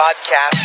[0.00, 0.60] podcast.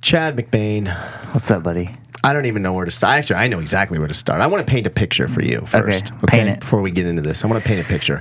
[0.00, 0.94] Chad McBain.
[1.32, 1.90] What's up, buddy?
[2.24, 3.14] I don't even know where to start.
[3.18, 4.40] Actually, I know exactly where to start.
[4.40, 6.12] I want to paint a picture for you first.
[6.28, 6.60] paint it.
[6.60, 8.20] Before we get into this, I want to paint a picture.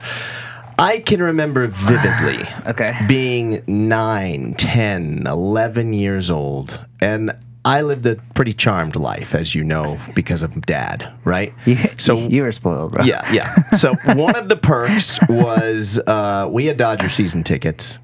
[0.79, 2.97] I can remember vividly Okay.
[3.07, 6.79] being 9, 10, 11 years old.
[6.99, 7.31] And
[7.63, 11.53] I lived a pretty charmed life, as you know, because of dad, right?
[11.67, 13.05] You, so you were spoiled, bro.
[13.05, 13.53] yeah, yeah.
[13.73, 17.99] So one of the perks was uh, we had Dodger season tickets,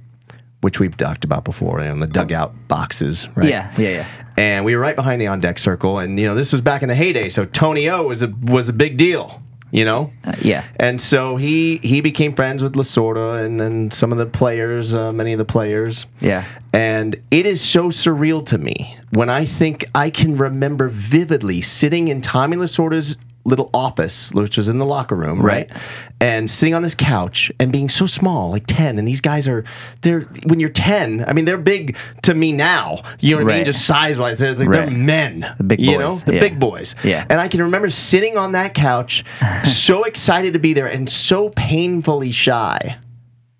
[0.62, 3.50] which we've talked about before, on the dugout boxes, right?
[3.50, 4.08] Yeah, yeah, yeah.
[4.38, 6.83] And we were right behind the on deck circle, and you know this was back
[6.83, 10.13] in the heyday, so Tony O was a was a big deal, you know.
[10.25, 10.63] Uh, yeah.
[10.75, 15.11] And so he he became friends with Lasorda and, and some of the players, uh,
[15.11, 16.05] many of the players.
[16.19, 16.45] Yeah.
[16.71, 22.08] And it is so surreal to me when I think I can remember vividly sitting
[22.08, 23.17] in Tommy Lasorda's
[23.48, 25.70] little office, which was in the locker room, right?
[25.72, 25.81] Right.
[26.20, 29.00] And sitting on this couch and being so small, like 10.
[29.00, 29.64] And these guys are,
[30.02, 33.02] they're, when you're 10, I mean, they're big to me now.
[33.20, 33.66] You know what I mean?
[33.66, 34.38] Just size wise.
[34.38, 34.92] They're, they're Right.
[34.92, 35.54] men.
[35.58, 36.16] The big You know?
[36.17, 36.39] The yeah.
[36.42, 36.94] big boys.
[37.04, 37.26] Yeah.
[37.30, 39.23] And I can remember sitting on that couch,
[39.64, 42.98] so excited to be there and so painfully shy,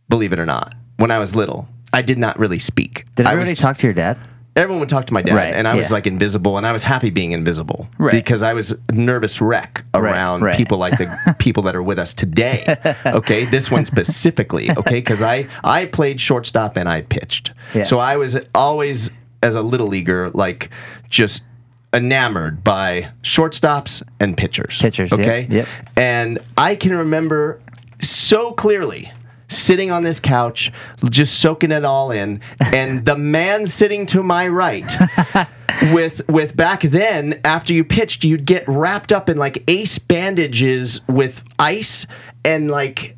[0.10, 1.68] believe it or not, when I was little.
[1.94, 3.06] I did not really speak.
[3.16, 4.18] Did I everybody just- talk to your dad?
[4.58, 5.94] Everyone would talk to my dad Right, and i was yeah.
[5.94, 8.12] like invisible and i was happy being invisible Right.
[8.12, 10.56] because i was a nervous wreck around right.
[10.58, 15.22] people like the people that are with us today okay this one specifically okay because
[15.22, 17.84] i i played shortstop and i pitched Yeah.
[17.84, 19.10] so i was always
[19.44, 20.70] as a little leaguer like
[21.10, 21.46] just
[21.94, 25.68] enamored by shortstops and pitchers Pitchers, yep, okay yep.
[25.96, 27.62] and i can remember
[28.02, 29.12] so clearly
[29.50, 30.72] sitting on this couch
[31.10, 34.94] just soaking it all in and the man sitting to my right
[35.94, 41.00] with with back then after you pitched you'd get wrapped up in like ace bandages
[41.08, 42.06] with ice
[42.44, 43.16] and like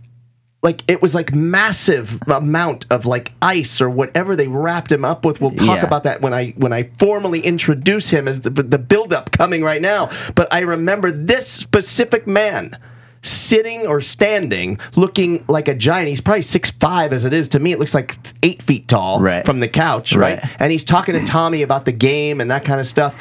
[0.61, 5.23] like it was like massive amount of like ice or whatever they wrapped him up
[5.23, 5.39] with.
[5.39, 5.85] We'll talk Yeah.
[5.85, 9.63] about that when I when I formally introduce him as the the build up coming
[9.63, 10.09] right now.
[10.35, 12.77] But I remember this specific man
[13.21, 16.09] sitting or standing looking like a giant.
[16.09, 17.71] He's probably six five as it is to me.
[17.71, 19.45] It looks like eight feet tall Right.
[19.45, 20.41] from the couch, right?
[20.41, 20.55] Right.
[20.59, 23.15] And he's talking to Tommy about the game and that kind of stuff.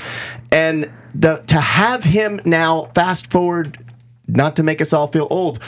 [0.52, 3.78] And the to have him now fast forward,
[4.28, 5.58] not to make us all feel old.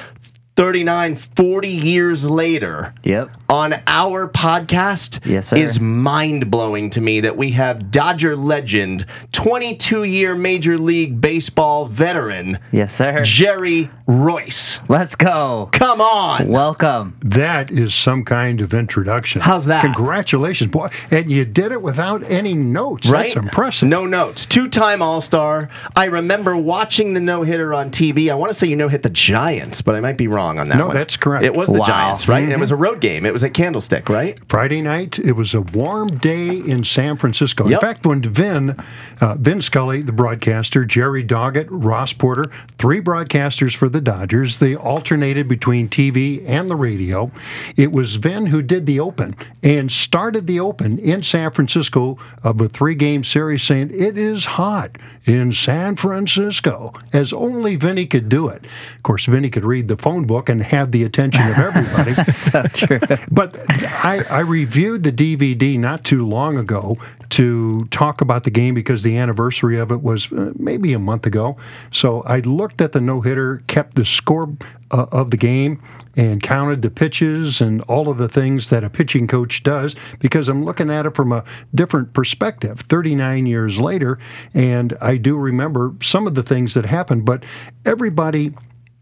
[0.60, 3.30] 39, 40 years later, Yep.
[3.48, 5.56] on our podcast Yes, sir.
[5.56, 11.86] is mind blowing to me that we have Dodger legend, 22 year Major League Baseball
[11.86, 13.22] veteran, Yes, sir.
[13.24, 14.80] Jerry Reuss.
[14.88, 15.70] Let's go.
[15.72, 16.48] Come on.
[16.48, 17.16] Welcome.
[17.22, 19.40] That is some kind of introduction.
[19.40, 19.82] How's that?
[19.82, 20.90] Congratulations, boy!
[21.10, 23.08] And you did it without any notes.
[23.08, 23.32] Right?
[23.32, 23.88] That's impressive.
[23.88, 24.44] No notes.
[24.44, 25.70] Two time All Star.
[25.96, 28.30] I remember watching the no hitter on TV.
[28.30, 30.68] I want to say you no hit the Giants, but I might be wrong on
[30.68, 30.96] that No, one.
[30.96, 31.44] that's correct.
[31.44, 31.84] It was the Wow.
[31.86, 32.42] Giants, right?
[32.42, 32.52] Mm-hmm.
[32.52, 33.24] It was a road game.
[33.26, 34.38] It was at Candlestick, right?
[34.48, 37.68] Friday night, it was a warm day in San Francisco.
[37.68, 37.72] Yep.
[37.82, 38.76] In fact, when Vin,
[39.20, 44.74] uh, Vin Scully, the broadcaster, Jerry Doggett, Ross Porter, three broadcasters for the Dodgers, they
[44.74, 47.30] alternated between TV and the radio.
[47.76, 52.60] It was Vin who did the open and started the open in San Francisco of
[52.60, 58.48] a three-game series, saying it is hot in San Francisco, as only Vinny could do
[58.48, 58.64] it.
[58.96, 62.14] Of course, Vinny could read the phone book and have the attention of everybody.
[62.32, 63.00] So true.
[63.30, 66.96] But I, I reviewed the DVD not too long ago
[67.30, 71.26] to talk about the game because the anniversary of it was uh, maybe a month
[71.26, 71.56] ago.
[71.92, 74.52] So I looked at the no hitter, kept the score
[74.90, 75.82] uh, of the game,
[76.16, 80.48] and counted the pitches and all of the things that a pitching coach does because
[80.48, 81.44] I'm looking at it from a
[81.74, 84.18] different perspective 39 years later.
[84.52, 87.44] And I do remember some of the things that happened, but
[87.86, 88.52] everybody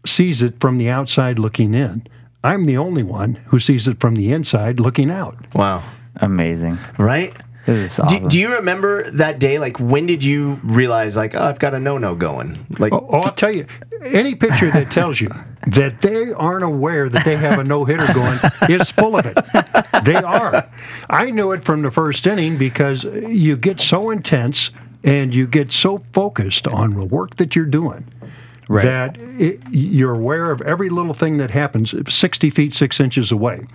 [0.05, 2.05] sees it from the outside looking in.
[2.43, 5.35] I'm the only one who sees it from the inside looking out.
[5.55, 5.83] Wow.
[6.17, 6.77] Amazing.
[6.97, 7.35] Right?
[7.69, 9.59] This is Do, do you remember that day?
[9.59, 12.57] Like, when did you realize, like, oh, I've got a no no going?
[12.79, 13.65] Like, oh, oh, I'll tell you,
[14.03, 15.29] any pitcher that tells you
[15.67, 18.39] that they aren't aware that they have a no hitter going
[18.69, 19.35] is full of it.
[20.05, 20.69] They are.
[21.09, 24.71] I knew it from the first inning because you get so intense
[25.03, 28.05] and you get so focused on the work that you're doing.
[28.67, 28.85] Right.
[28.85, 33.65] That it, you're aware of every little thing that happens 60 feet, six inches away.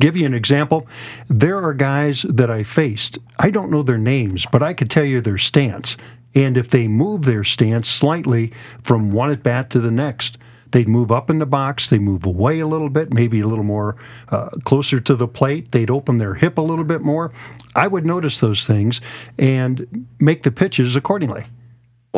[0.00, 0.86] Give you an example.
[1.28, 3.18] There are guys that I faced.
[3.38, 5.96] I don't know their names, but I could tell you their stance.
[6.34, 8.52] And if they move their stance slightly
[8.82, 10.38] from one at bat to the next,
[10.70, 13.64] They'd move up in the box, they move away a little bit, maybe a little
[13.64, 13.96] more
[14.28, 15.72] uh, closer to the plate.
[15.72, 17.32] They'd open their hip a little bit more.
[17.74, 19.00] I would notice those things
[19.38, 21.44] and make the pitches accordingly.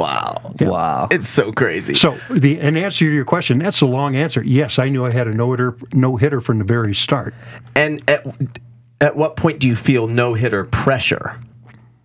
[0.01, 0.55] Wow.
[0.61, 1.09] Wow.
[1.11, 1.95] It's so crazy.
[1.95, 4.43] So the in answer to your question, that's a long answer.
[4.43, 7.35] Yes, I knew I had a no hitter, no hitter from the very start.
[7.75, 8.27] and at,
[9.01, 11.39] at what point do you feel no hitter pressure?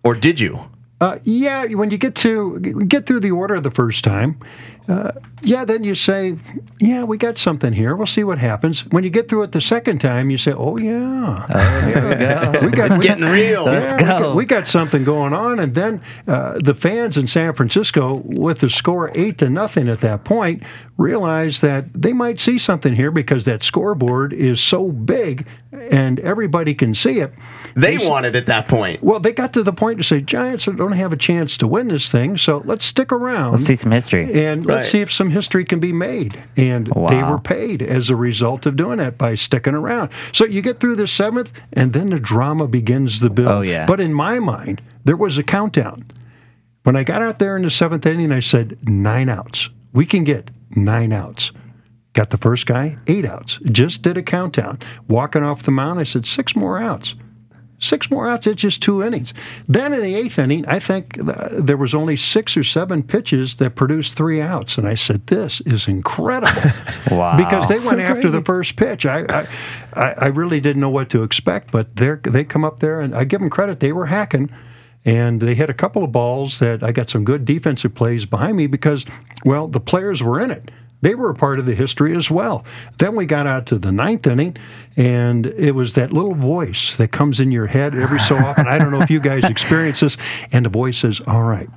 [0.04, 0.60] Or did you?
[1.00, 4.38] Uh, yeah, when you get to get through the order the first time,
[4.88, 5.12] uh,
[5.42, 6.36] yeah, then you say,
[6.80, 7.94] yeah, we got something here.
[7.96, 8.86] We'll see what happens.
[8.86, 12.14] When you get through it the second time, you say, oh yeah, Oh, here we
[12.14, 12.60] go.
[12.66, 13.64] we got It's we- getting real.
[13.64, 17.26] Let's yeah, we got- We got, something going on, and then uh, the fans in
[17.26, 20.62] San Francisco, with the score eight to nothing at that point,
[20.96, 25.46] realized that they might see something here because that scoreboard is so big
[25.90, 27.32] and everybody can see it.
[27.74, 29.02] They wanted at that point.
[29.02, 31.88] Well, they got to the point to say Giants don't have a chance to win
[31.88, 33.52] this thing, so let's stick around.
[33.52, 34.32] Let's see some history.
[34.46, 36.42] and let's see if some history can be made.
[36.56, 40.10] And they were paid as a result of doing that by sticking around.
[40.32, 43.48] So you get through the seventh, and then the drama begins the build.
[43.48, 43.86] Oh, yeah.
[43.86, 46.10] But in my mind, there was a countdown.
[46.84, 49.68] When I got out there in the seventh inning, I said, nine outs.
[49.92, 51.52] We can get nine outs.
[52.12, 53.58] Got the first guy, eight outs.
[53.72, 54.78] Just did a countdown.
[55.08, 57.14] Walking off the mound, I said, six more outs.
[57.78, 59.34] Six more outs, it's just two innings.
[59.68, 63.56] Then in the eighth inning, I think uh, there was only six or seven pitches
[63.56, 64.78] that produced three outs.
[64.78, 66.52] And I said, this is incredible.
[67.10, 67.36] Wow.
[67.36, 69.06] because they So went after the first pitch.
[69.06, 69.48] I, I,
[69.92, 73.14] I I really didn't know what to expect, but they they come up there, and
[73.14, 73.78] I give them credit.
[73.80, 74.50] They were hacking,
[75.04, 78.56] and they hit a couple of balls that I got some good defensive plays behind
[78.56, 79.06] me because,
[79.44, 80.70] well, the players were in it.
[81.02, 82.64] They were a part of the history as well.
[82.98, 84.56] Then we got out to the ninth inning,
[84.96, 88.66] and it was that little voice that comes in your head every so often.
[88.66, 90.16] I don't know if you guys experience this,
[90.52, 91.68] and the voice says, "All right,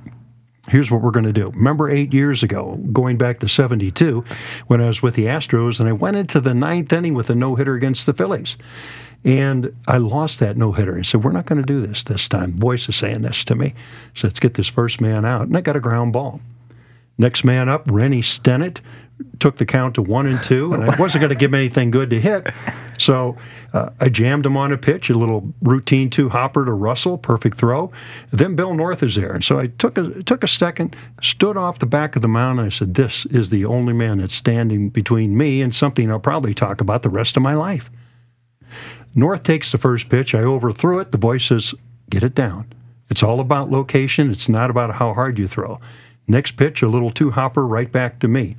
[0.68, 1.50] here's what we're going to do.
[1.50, 4.24] Remember eight years ago, going back to 72,
[4.68, 7.34] when I was with the Astros and I went into the ninth inning with a
[7.34, 8.56] no hitter against the Phillies.
[9.24, 10.98] And I lost that no hitter.
[10.98, 12.56] I said, We're not going to do this this time.
[12.56, 13.74] Voice is saying this to me.
[14.14, 15.42] So let's get this first man out.
[15.42, 16.40] And I got a ground ball.
[17.18, 18.80] Next man up, Rennie Stennett
[19.38, 21.90] took the count to one and two, and I wasn't going to give him anything
[21.90, 22.52] good to hit.
[22.98, 23.36] So
[23.72, 27.56] uh, I jammed him on a pitch, a little routine two hopper to Russell, perfect
[27.58, 27.90] throw.
[28.30, 31.78] Then Bill North is there, and so I took a took a second, stood off
[31.78, 34.90] the back of the mound, and I said, "This is the only man that's standing
[34.90, 37.90] between me and something I'll probably talk about the rest of my life."
[39.14, 40.34] North takes the first pitch.
[40.34, 41.10] I overthrew it.
[41.10, 41.74] The boy says,
[42.10, 42.72] Get it down.
[43.08, 44.30] It's all about location.
[44.30, 45.80] It's not about how hard you throw.
[46.28, 48.56] Next pitch, a little two hopper right back to me.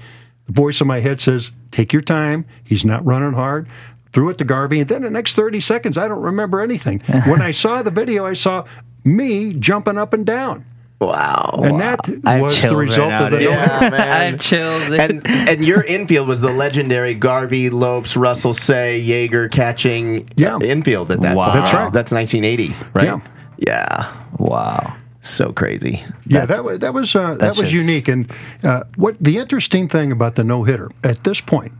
[0.53, 2.45] The voice in my head says, Take your time.
[2.63, 3.67] He's not running hard.
[4.11, 4.81] Threw it to Garvey.
[4.81, 6.99] And then the next 30 seconds, I don't remember anything.
[7.25, 8.65] when I saw the video, I saw
[9.05, 10.65] me jumping up and down.
[10.99, 11.61] Wow.
[11.63, 13.49] And that I have was the result right of the now, dude.
[13.49, 14.31] Yeah, I man.
[14.33, 14.87] have chills.
[14.89, 14.99] dude.
[14.99, 20.59] and and your infield was the legendary Garvey, Lopes, Russell, Cey, Yeager catching Yeah.
[20.59, 21.45] infield at that Wow.
[21.51, 21.55] point.
[21.63, 21.91] That's right.
[21.91, 23.05] That's 1980, right?
[23.05, 23.19] Yeah.
[23.57, 24.13] Yeah.
[24.37, 24.95] wow.
[25.21, 26.03] So crazy.
[26.25, 28.07] Yeah, That's- that was that was uh, that was just- unique.
[28.07, 28.31] And
[28.63, 31.71] uh, what the interesting thing about the no hitter at this point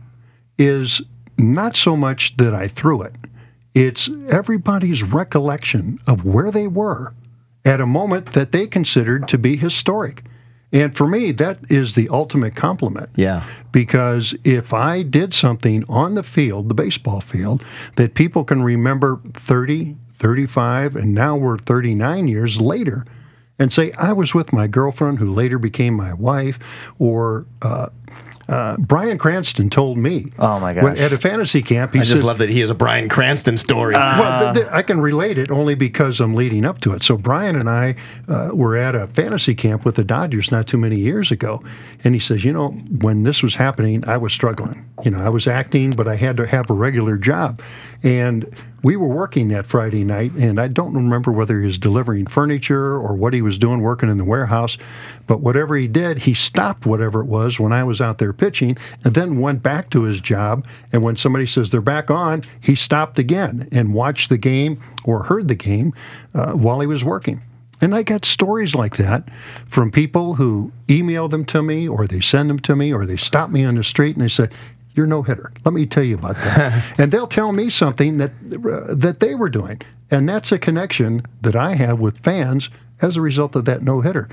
[0.58, 1.00] is
[1.38, 3.14] not so much that I threw it;
[3.74, 7.14] it's everybody's recollection of where they were
[7.64, 10.24] at a moment that they considered to be historic.
[10.74, 13.10] And for me, that is the ultimate compliment.
[13.14, 13.44] Yeah.
[13.72, 17.62] Because if I did something on the field, the baseball field,
[17.96, 23.04] that people can remember 30, 35, and now we're 39 years later,
[23.62, 26.58] and say, I was with my girlfriend who later became my wife,
[26.98, 27.88] or uh,
[28.48, 30.32] uh, Bryan Cranston told me.
[30.38, 30.98] Oh, my when- gosh.
[30.98, 33.56] at a fantasy camp, he I says, just love that he has a Bryan Cranston
[33.56, 33.94] story.
[33.94, 37.04] well, th- th- I can relate it only because I'm leading up to it.
[37.04, 37.94] So Bryan and I
[38.28, 41.62] uh, were at a fantasy camp with the Dodgers not too many years ago,
[42.02, 44.84] and he says, you know, when this was happening, I was struggling.
[45.04, 47.62] You know, I was acting, but I had to have a regular job,
[48.02, 52.26] and we were working that Friday night, and I don't remember whether he was delivering
[52.26, 54.76] furniture or what he was doing, working in the warehouse,
[55.28, 58.76] but whatever he did, he stopped whatever it was when I was out there pitching,
[59.04, 60.66] and then went back to his job.
[60.92, 65.22] And when somebody says they're back on, he stopped again and watched the game or
[65.22, 65.94] heard the game
[66.34, 67.40] uh, while he was working.
[67.80, 69.28] And I got stories like that
[69.66, 73.16] from people who email them to me, or they send them to me, or they
[73.16, 74.48] stop me on the street and they say,
[74.94, 75.52] "You're no hitter.
[75.64, 79.34] Let me tell you about that." and they'll tell me something that uh, that they
[79.34, 79.80] were doing,
[80.10, 82.70] and that's a connection that I have with fans
[83.00, 84.28] as a result of that no hitter.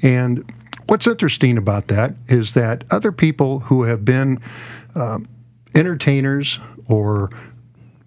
[0.00, 0.50] And
[0.86, 4.40] what's interesting about that is that other people who have been
[4.94, 5.28] um,
[5.74, 7.30] entertainers or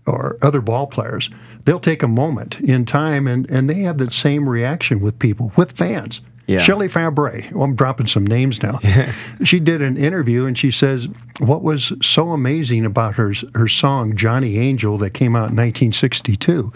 [0.07, 1.29] or other ball players,
[1.65, 5.51] they'll take a moment in time and, and they have that same reaction with people,
[5.55, 6.21] with fans.
[6.47, 6.61] Yeah.
[6.61, 7.51] Shelley Fabares.
[7.51, 8.79] Well, I'm dropping some names now.
[9.43, 11.07] she did an interview and she says
[11.39, 16.71] what was so amazing about her her song Johnny Angel that came out in 1962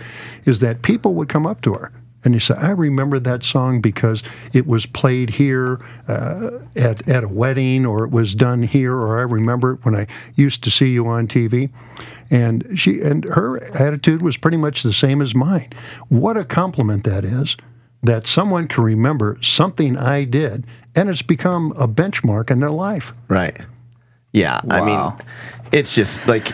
[0.46, 1.92] is that people would come up to her
[2.24, 7.24] and they said, I remember that song because it was played here uh, at, at
[7.24, 10.72] a wedding or it was done here, or I remember it when I used to
[10.72, 11.70] see you on TV.
[12.30, 15.72] And she and her attitude was pretty much the same as mine.
[16.10, 17.56] What a compliment that is
[18.04, 20.66] that someone can remember something I did
[20.96, 23.14] and it's become a benchmark in their life.
[23.28, 23.58] Right.
[24.32, 24.62] Yeah.
[24.70, 25.14] I mean,
[25.72, 26.52] it's just like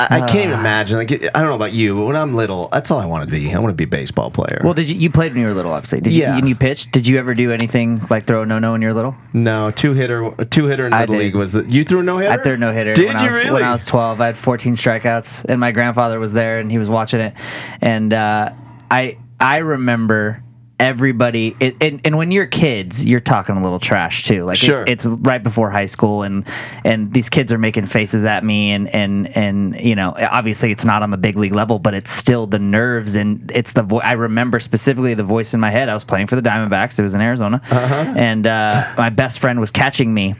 [0.00, 0.96] I, I can't even imagine.
[0.98, 3.30] Like I don't know about you, but when I'm little, that's all I want to
[3.30, 3.52] be.
[3.52, 4.60] I want to be a baseball player.
[4.62, 5.72] Well, did you you played when you were little?
[5.72, 6.32] Obviously, did Yeah.
[6.34, 6.38] you?
[6.38, 6.92] And you pitched.
[6.92, 9.16] Did you ever do anything like throw a no no when you were little?
[9.32, 11.22] no, two hitter, two hitter in I little did.
[11.24, 12.32] league was the you threw a no hitter.
[12.32, 12.92] I threw a no hitter.
[12.94, 13.52] Did when you I was, really?
[13.54, 16.78] When I was 12, I had 14 strikeouts, and my grandfather was there, and he
[16.78, 17.34] was watching it,
[17.80, 18.52] and uh,
[18.92, 20.42] I I remember
[20.80, 21.56] everybody.
[21.60, 24.44] It, and, and when you're kids, you're talking a little trash too.
[24.44, 24.82] Like Sure.
[24.86, 26.44] it's, it's right before high school, and
[26.84, 30.84] and these kids are making faces at me, and and and you know, obviously it's
[30.84, 34.00] not on the big league level, but it's still the nerves, and it's the vo-
[34.00, 35.88] I remember specifically the voice in my head.
[35.88, 36.98] I was playing for the Diamondbacks.
[36.98, 40.34] It was in Arizona, and uh, my best friend was catching me,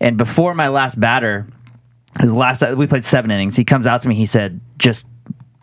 [0.00, 1.46] and before my last batter
[2.20, 3.54] his last we played seven innings.
[3.54, 4.14] He comes out to me.
[4.14, 5.06] He said, "Just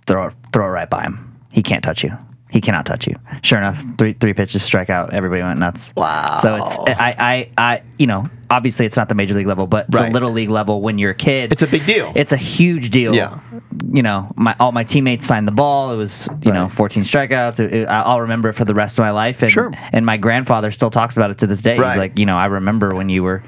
[0.06, 1.36] throw throw it right by him.
[1.52, 2.16] He can't touch you.
[2.52, 5.14] He cannot touch you." Sure enough, three three pitches, strike out.
[5.14, 5.92] Everybody went nuts.
[5.96, 6.36] Wow.
[6.38, 9.88] So it's I I I you know obviously it's not the major league level, but
[9.92, 10.06] Right.
[10.08, 12.12] the little league level when you're a kid, It's a big deal.
[12.16, 13.16] It's a huge deal.
[13.16, 13.40] Yeah.
[13.92, 15.92] You know, my all my teammates signed the ball.
[15.92, 17.60] It was you know 14 strikeouts.
[17.60, 19.42] It- it- I'll remember it for the rest of my life.
[19.42, 19.72] And, Sure.
[19.92, 21.78] And my grandfather still talks about it to this day.
[21.78, 21.92] Right.
[21.92, 23.44] He's like, you know, I remember when you were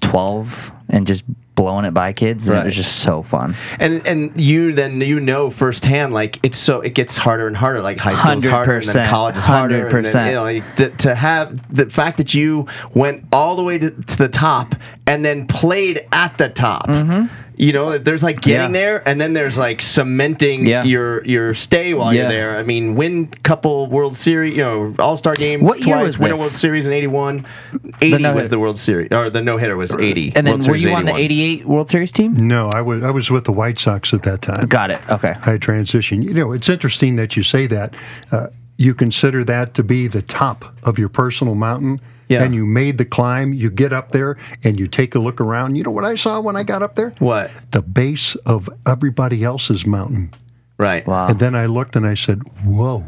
[0.00, 2.48] 12 and just blowing it by kids.
[2.48, 3.54] And it was just so fun.
[3.78, 7.80] and and you then you know firsthand like it's so it gets harder and harder
[7.80, 10.26] like high school is harder and then 100, college is harder and then, 100%.
[10.26, 13.90] you know like, th- to have the fact that you went all the way to,
[13.90, 14.74] to the top
[15.06, 17.26] and then played at the top mm-hmm.
[17.56, 18.74] You know there's like getting.
[18.74, 18.80] Yeah.
[18.80, 20.82] there and then there's like cementing Yeah.
[20.84, 25.34] your your stay while you're there i mean win couple world series you know all-star
[25.34, 26.40] game What year twice was win a this?
[26.40, 27.46] world series in 81
[28.00, 28.34] 80 no-hitter.
[28.36, 30.90] was the world series or the no-hitter was 80 And then World were Series you
[30.94, 32.34] on the 88 World Series team?
[32.48, 34.66] No, I was I was with the White Sox at that time.
[34.66, 35.00] Got it.
[35.08, 35.34] Okay.
[35.42, 36.24] I transitioned.
[36.24, 37.94] You know, it's interesting that you say that.
[38.32, 42.42] Uh, you consider that to be the top of your personal mountain, Yeah.
[42.42, 43.52] and you made the climb.
[43.52, 45.76] You get up there and you take a look around.
[45.76, 47.14] You know what I saw when I got up there?
[47.18, 50.30] what The base of everybody else's mountain.
[50.78, 51.28] right Wow.
[51.28, 53.04] And then I looked and I said, "Whoa."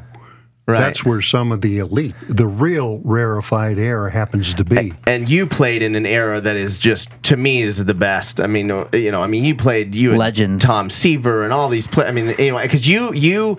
[0.69, 4.93] right That's where some of the elite, the real rarefied air happens to be.
[5.07, 8.41] and you played in an era that is just to me is the best.
[8.41, 10.65] I mean, uh, you know, I mean, you played you and Legends.
[10.65, 11.87] Tom Seaver and all these.
[11.87, 13.59] Play, I mean, anyway, because you you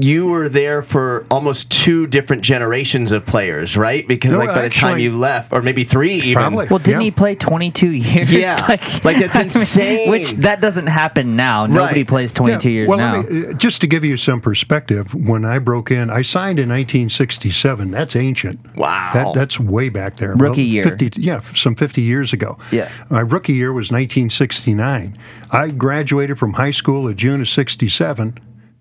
[0.00, 4.06] you were there for almost two different generations of players, right?
[4.06, 6.34] Because No, like by the time you left, or maybe three, even.
[6.34, 6.66] Probably.
[6.68, 7.04] Well, didn't Yeah.
[7.06, 8.32] he play 22 years?
[8.32, 8.66] Yeah.
[9.04, 10.10] Like, that's I mean, insane.
[10.10, 11.66] which that doesn't happen now.
[11.66, 12.08] Nobody Right.
[12.08, 13.16] plays 22 years well, now.
[13.16, 16.58] Let me, uh, just to give you some perspective, when I broke in, I signed
[16.60, 17.90] in 1967.
[17.90, 18.60] That's ancient.
[18.76, 19.10] Wow.
[19.14, 20.34] That, that's way back there.
[20.34, 20.84] Rookie year.
[20.84, 22.58] 50, yeah, some 50 years ago.
[22.70, 22.88] Yeah.
[23.08, 25.16] My rookie year was 1969.
[25.50, 28.38] I graduated from high school in June of 67,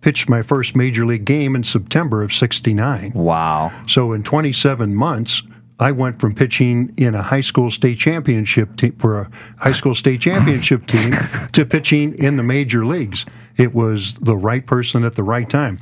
[0.08, 3.12] pitched my first major league game in September of 69.
[3.14, 3.74] wow.
[3.90, 5.44] So in 27 months,
[5.82, 9.94] I went from pitching in a high school state championship team for a high school
[9.94, 11.12] state championship team
[11.52, 13.26] to pitching in the major leagues.
[13.58, 15.78] It was the right person at the right time.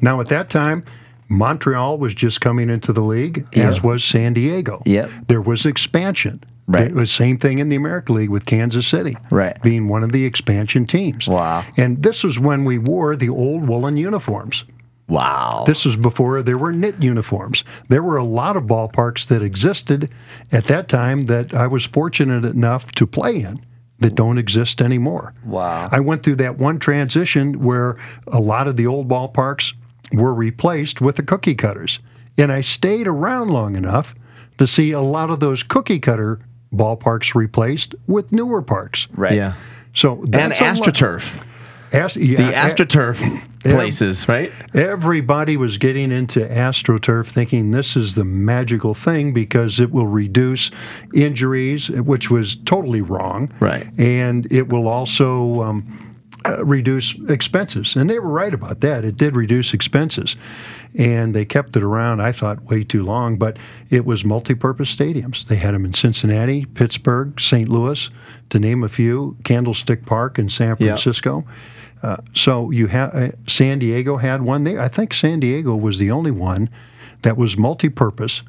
[0.00, 0.84] Now at that time,
[1.28, 4.82] Montreal was just coming into the league, as was San Diego.
[4.86, 5.10] Yep.
[5.28, 6.42] There was expansion.
[6.66, 6.86] Right.
[6.86, 9.16] It was same thing in the American League with Kansas City.
[9.30, 9.60] Right.
[9.62, 11.28] Being one of the expansion teams.
[11.28, 11.64] Wow.
[11.76, 14.64] And this was when we wore the old woolen uniforms.
[15.08, 15.64] wow.
[15.66, 17.64] This was before there were knit uniforms.
[17.88, 20.10] There were a lot of ballparks that existed
[20.52, 23.60] at that time that I was fortunate enough to play in
[24.00, 25.34] that don't exist anymore.
[25.44, 25.88] Wow.
[25.92, 29.74] I went through that one transition where a lot of the old ballparks
[30.12, 31.98] were replaced with the cookie cutters.
[32.36, 34.14] And I stayed around long enough
[34.58, 36.40] to see a lot of those cookie cutter
[36.72, 39.06] ballparks replaced with newer parks.
[39.14, 39.32] Right.
[39.34, 39.54] yeah.
[39.94, 41.42] So And that's a lot- AstroTurf,
[41.92, 44.50] Ast- yeah, the a- AstroTurf places, right?
[44.74, 50.72] Everybody was getting into AstroTurf thinking this is the magical thing because it will reduce
[51.14, 53.52] injuries, which was totally wrong.
[53.60, 53.86] Right.
[53.98, 56.03] And it will also um,
[56.44, 57.96] uh, reduce expenses.
[57.96, 59.04] And they were right about that.
[59.04, 60.36] It did reduce expenses.
[60.96, 63.36] And they kept it around, I thought, way too long.
[63.36, 63.56] But
[63.90, 65.46] it was multi purpose stadiums.
[65.46, 67.68] They had them in Cincinnati, Pittsburgh, St.
[67.68, 68.10] Louis,
[68.50, 70.88] to name a few, Candlestick Park in San Yeah.
[70.88, 71.44] Francisco.
[72.02, 74.78] Uh, so you have uh, San Diego had one there.
[74.80, 76.68] I think San Diego was the only one
[77.22, 78.42] that was multi-purpose,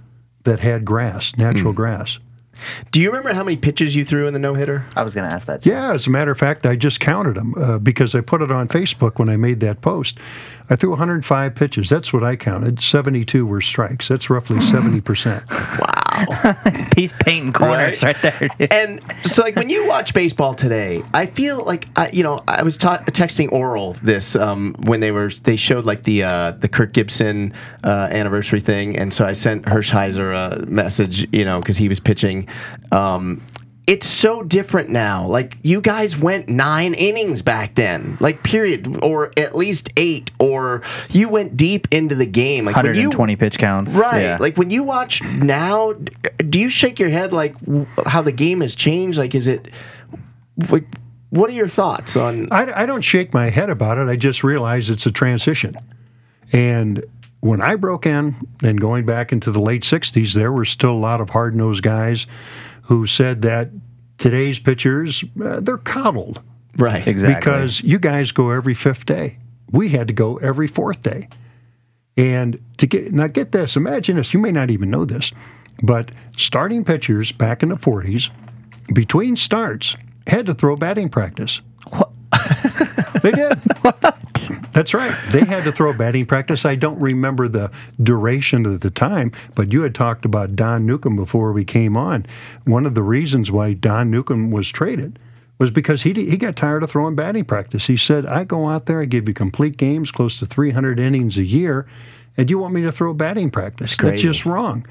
[0.44, 2.20] that had grass, natural grass.
[2.92, 4.86] Do you remember how many pitches you threw in the no hitter?
[4.96, 5.62] I was going to ask that.
[5.64, 5.70] Too.
[5.70, 8.52] Yeah, as a matter of fact, I just counted them uh, because I put it
[8.52, 10.18] on Facebook when I made that post.
[10.70, 11.90] I threw 105 pitches.
[11.90, 12.82] That's what I counted.
[12.82, 14.08] 72 were strikes.
[14.08, 15.80] That's roughly 70%.
[15.80, 15.95] Wow.
[16.96, 18.50] He's painting corners right, there.
[18.72, 22.64] and so, like when you watch baseball today, I feel like I, you know I
[22.64, 26.68] was ta- texting Orel this um, when they were they showed like the uh, the
[26.68, 27.54] Kirk Gibson
[27.84, 32.00] uh, anniversary thing, and so I sent Hershiser a message, you know, because he was
[32.00, 32.48] pitching.
[32.92, 33.42] Um,
[33.88, 35.28] it's so different now.
[35.28, 40.82] Like you guys went nine innings back then, like period, or at least eight, or
[41.10, 42.66] you went deep into the game.
[42.66, 43.96] Like when you 120 pitch counts.
[43.96, 44.22] Right.
[44.22, 44.38] Yeah.
[44.40, 45.94] Like when you watch now,
[46.50, 47.56] do you shake your head like
[48.08, 49.18] how the game has changed?
[49.18, 49.70] Like, is it
[50.70, 50.86] like
[51.30, 52.52] what are your thoughts on?
[52.52, 54.08] I, I don't shake my head about it.
[54.08, 55.74] I just realize it's a transition.
[56.52, 57.04] And
[57.42, 60.98] when I broke in and going back into the late 60s, there were still a
[60.98, 62.26] lot of hard nosed guys
[62.86, 63.70] who said that
[64.18, 66.42] today's pitchers, uh, they're coddled
[66.78, 67.08] Right.
[67.08, 67.36] exactly.
[67.40, 69.38] because you guys go every fifth day.
[69.72, 71.28] We had to go every fourth day.
[72.18, 75.32] And to get now get this, imagine this, you may not even know this,
[75.84, 78.30] but starting pitchers back in the 40s,
[78.94, 79.96] between starts,
[80.28, 81.60] had to throw batting practice.
[83.26, 83.58] they did.
[83.82, 84.02] what?
[84.74, 85.16] That's right.
[85.32, 86.66] They had to throw batting practice.
[86.66, 91.16] I don't remember the duration of the time, but you had talked about Don Newcombe
[91.16, 92.26] before we came on.
[92.66, 95.18] One of the reasons why Don Newcombe was traded
[95.58, 97.88] was because he he got tired of throwing batting practice.
[97.88, 101.38] He said, "I go out there, I give you complete games, close to 300 innings
[101.38, 101.88] a year,
[102.38, 103.92] and you want me to throw batting practice?
[103.92, 104.24] That's, crazy.
[104.24, 104.86] just wrong."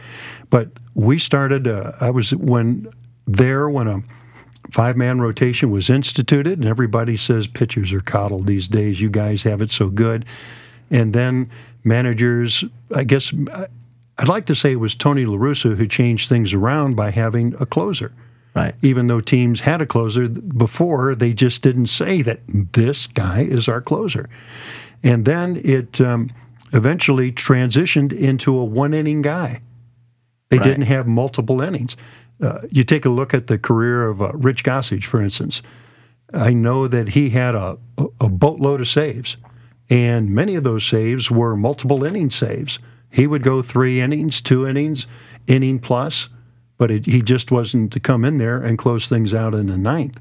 [0.50, 1.68] But we started.
[1.68, 2.88] Uh, I was when
[3.26, 4.02] there when a
[4.70, 9.00] five man rotation was instituted, and everybody says pitchers are coddled these days.
[9.00, 10.24] You guys have it so good.
[10.90, 11.50] And then
[11.84, 13.32] managers, I guess,
[14.18, 17.54] I'd like to say it was Tony La Russa who changed things around by having
[17.60, 18.12] a closer.
[18.54, 18.74] Right.
[18.82, 23.66] Even though teams had a closer before, they just didn't say that this guy is
[23.66, 24.28] our closer.
[25.02, 26.30] And then it um,
[26.72, 29.60] eventually transitioned into a one inning guy.
[30.50, 30.64] They Right.
[30.64, 31.96] didn't have multiple innings.
[32.42, 35.62] Uh, you take a look at the career of uh, Rich Gossage, for instance.
[36.32, 37.78] I know that he had a,
[38.20, 39.36] a boatload of saves,
[39.88, 42.78] and many of those saves were multiple inning saves.
[43.10, 45.06] He would go three innings, two innings,
[45.46, 46.28] inning plus,
[46.76, 49.78] but it, he just wasn't to come in there and close things out in the
[49.78, 50.18] ninth.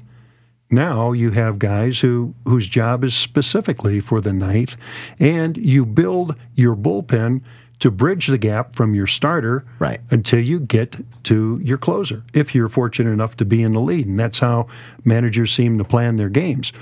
[0.70, 4.76] Now you have guys who whose job is specifically for the ninth,
[5.18, 7.42] and you build your bullpen
[7.84, 10.00] to bridge the gap from your starter Right.
[10.10, 14.06] until you get to your closer, if you're fortunate enough to be in the lead.
[14.06, 14.68] And that's how
[15.04, 16.72] managers seem to plan their games.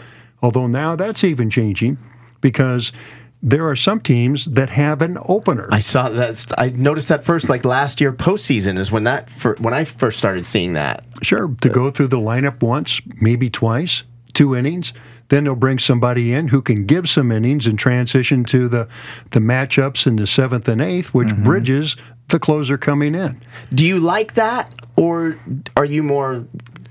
[0.45, 1.99] Although now that's even changing
[2.41, 2.93] because
[3.43, 5.67] there are some teams that have an opener.
[5.73, 6.47] I saw that.
[6.57, 10.19] I noticed that first, like last year postseason, is when that fir- when I first
[10.19, 11.03] started seeing that.
[11.21, 14.93] Sure, to uh, go through the lineup once, maybe twice, two innings.
[15.33, 18.87] Then they'll bring somebody in who can give some innings and transition to the
[19.31, 21.97] the matchups in the seventh and eighth, which bridges
[22.29, 23.41] the closer coming in.
[23.73, 25.39] Do you like that, or
[25.75, 26.45] are you more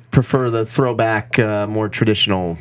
[0.10, 2.58] prefer the throwback, uh, more traditional?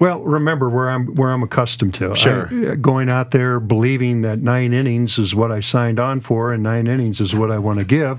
[0.00, 2.12] Well, remember where I'm where I'm accustomed to.
[2.16, 2.72] Sure.
[2.72, 6.64] I- going out there believing that nine innings is what I signed on for, and
[6.64, 8.18] nine innings is what I want to give,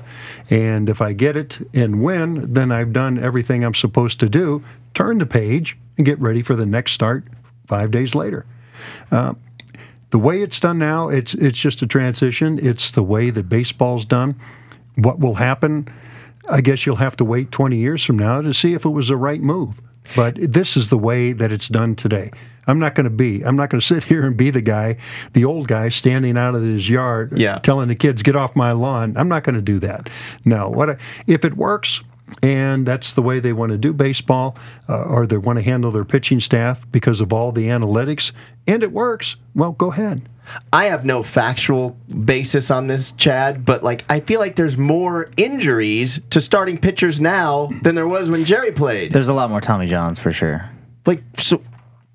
[0.49, 4.63] and if I get it and win, then I've done everything I'm supposed to do.
[4.93, 7.23] Turn the page and get ready for the next start
[7.67, 8.45] five days later.
[9.11, 9.33] Uh,
[10.09, 12.59] the way it's done now, it's it's just a transition.
[12.61, 14.35] It's the way that baseball's done.
[14.95, 15.87] What will happen?
[16.49, 19.07] I guess you'll have to wait 20 years from now to see if it was
[19.07, 19.79] the right move.
[20.15, 22.31] But this is the way that it's done today.
[22.67, 23.43] I'm not going to be.
[23.45, 24.97] I'm not going to sit here and be the guy,
[25.33, 27.59] the old guy standing out of his yard, Yeah.
[27.59, 29.15] telling the kids get off my lawn.
[29.15, 30.09] I'm not going to do that.
[30.43, 30.67] No.
[30.69, 32.01] What I, if it works?
[32.41, 34.57] And that's the way they want to do baseball,
[34.89, 38.31] uh, or they want to handle their pitching staff because of all the analytics,
[38.67, 39.35] and it works.
[39.55, 40.27] Well, go ahead.
[40.73, 41.91] I have no factual
[42.25, 47.21] basis on this, Chad, but like I feel like there's more injuries to starting pitchers
[47.21, 49.13] now than there was when Jerry played.
[49.13, 50.67] There's a lot more Tommy Johns for sure.
[51.05, 51.61] Like, so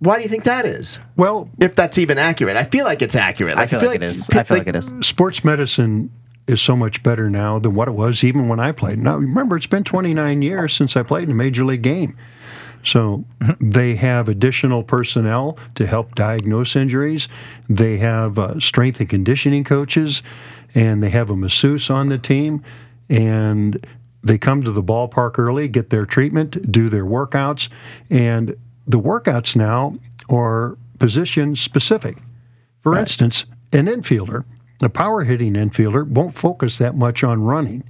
[0.01, 0.99] why do you think that is?
[1.17, 3.57] Well, If that's even accurate, I feel like it's accurate.
[3.59, 4.29] I feel like it is.
[4.31, 4.93] I feel like it is.
[5.03, 6.11] sports medicine
[6.47, 8.99] is so much better now than what it was even when I played.
[8.99, 12.17] Now, remember, it's been 29 years since I played in a major league game.
[12.85, 13.25] So
[13.61, 17.29] they have additional personnel to help diagnose injuries.
[17.69, 20.23] They have uh, strength and conditioning coaches,
[20.75, 22.63] and they have a masseuse on the team.
[23.09, 23.85] And
[24.23, 27.69] they come to the ballpark early, get their treatment, do their workouts.
[28.09, 28.57] And
[28.87, 29.97] the workouts now
[30.29, 32.19] are position specific.
[32.83, 34.45] For instance, an infielder,
[34.81, 37.85] a power hitting infielder, won't focus that much on running.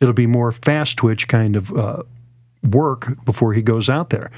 [0.00, 2.02] It'll be more fast twitch kind of uh,
[2.62, 4.30] work before he goes out there.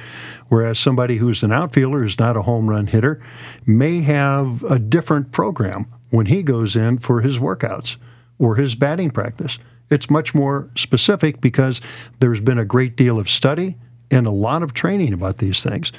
[0.49, 3.23] Whereas somebody who's an outfielder, who's not a home run hitter,
[3.67, 7.97] may have a different program when he goes in for his workouts
[8.39, 9.59] or his batting practice.
[9.91, 11.81] It's much more specific because
[12.21, 13.77] there's been a great deal of study
[14.13, 15.91] and a lot of training about these things.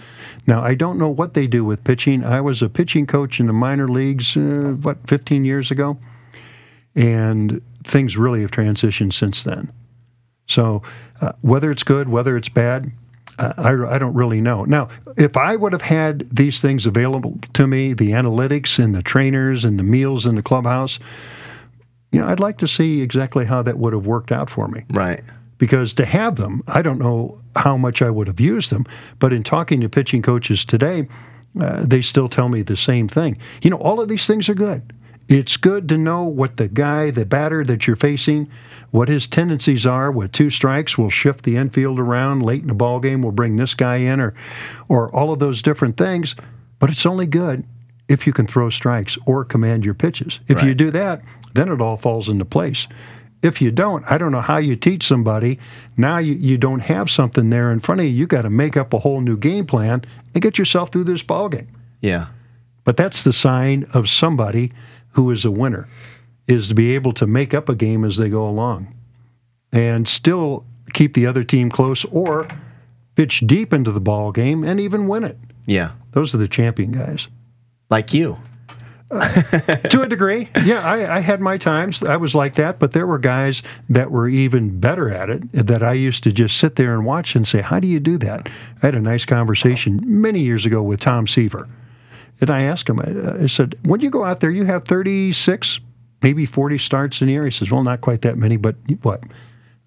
[0.45, 2.23] Now, I don't know what they do with pitching.
[2.23, 5.97] I was a pitching coach in the minor leagues, uh, what, 15 years ago?
[6.95, 9.71] And things really have transitioned since then.
[10.47, 10.83] So,
[11.21, 12.91] uh, whether it's good, whether it's bad,
[13.39, 14.63] uh, I, I don't really know.
[14.63, 19.01] Now, if I would have had these things available to me, the analytics and the
[19.01, 20.99] trainers and the meals in the clubhouse,
[22.11, 24.83] you know, I'd like to see exactly how that would have worked out for me.
[24.93, 25.23] Right.
[25.57, 28.85] Because to have them, I don't know how much I would have used them,
[29.19, 31.07] but in talking to pitching coaches today,
[31.59, 33.37] uh, they still tell me the same thing.
[33.61, 34.93] You know, all of these things are good.
[35.29, 38.49] It's good to know what the guy, the batter that you're facing,
[38.91, 40.11] what his tendencies are.
[40.11, 43.21] With two strikes, we'll shift the infield around late in the ball game.
[43.21, 44.33] We'll bring this guy in, or,
[44.89, 46.35] or all of those different things.
[46.79, 47.63] But it's only good
[48.09, 50.39] if you can throw strikes or command your pitches.
[50.49, 51.21] If you do that,
[51.53, 52.87] then it all falls into place.
[53.43, 55.59] If you don't, I don't know how you teach somebody.
[55.97, 58.13] Now you, you don't have something there in front of you.
[58.13, 61.21] You got to make up a whole new game plan and get yourself through this
[61.21, 61.67] ball game.
[61.99, 62.27] Yeah.
[62.85, 64.71] But that's the sign of somebody
[65.09, 65.87] who is a winner,
[66.47, 68.95] is to be able to make up a game as they go along
[69.71, 72.47] and still keep the other team close or
[73.15, 75.37] pitch deep into the ball game and even win it.
[75.65, 75.91] Yeah.
[76.11, 77.27] Those are the champion guys.
[77.89, 78.37] Like you.
[79.89, 82.03] to a degree, yeah, I, I had my times.
[82.03, 85.83] I was like that, but there were guys that were even better at it that
[85.83, 88.49] I used to just sit there and watch and say, "How do you do that?"
[88.81, 91.67] I had a nice conversation many years ago with Tom Seaver,
[92.41, 92.99] and I asked him.
[92.99, 95.79] I, said, "When you go out there, you have 36,
[96.21, 99.21] maybe 40 starts in a year." He says, "Well, not quite that many, but what?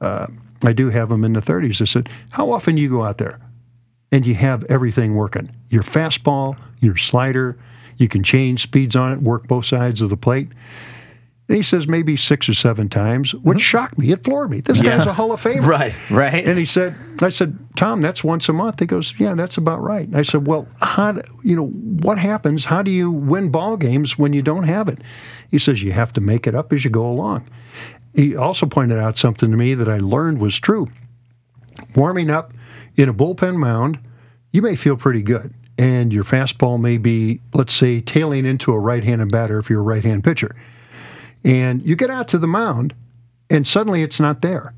[0.01, 0.27] Uh,
[0.65, 3.19] I do have them in the 30s." I said, "How often do you go out
[3.19, 3.39] there?"
[4.13, 7.59] and you have everything working your fastball, your slider,
[7.99, 10.49] you can change speeds on it, work both sides of the plate.
[11.49, 13.63] And he says maybe six or seven times, which mm-hmm.
[13.63, 14.11] shocked me.
[14.11, 14.61] It floored me.
[14.63, 15.65] This guy's a Hall of Famer.
[15.65, 15.95] Right.
[16.11, 16.47] Right.
[16.47, 18.81] And he said, I said, Tom, that's once a month.
[18.81, 20.09] He goes, Yeah, that's about right.
[20.13, 22.65] I said, Well, how do, you know, what happens?
[22.65, 24.99] How do you win ball games when you don't have it?
[25.51, 27.49] He says, You have to make it up as you go along.
[28.15, 30.89] He also pointed out something to me that I learned was true.
[31.95, 32.55] Warming up
[32.97, 33.99] in a bullpen mound,
[34.51, 35.55] you may feel pretty good.
[35.79, 39.81] And your fastball may be, let's say, tailing into a right handed batter if you're
[39.81, 40.57] a right hand pitcher.
[41.45, 42.95] And you get out to the mound,
[43.51, 44.75] and suddenly it's not there.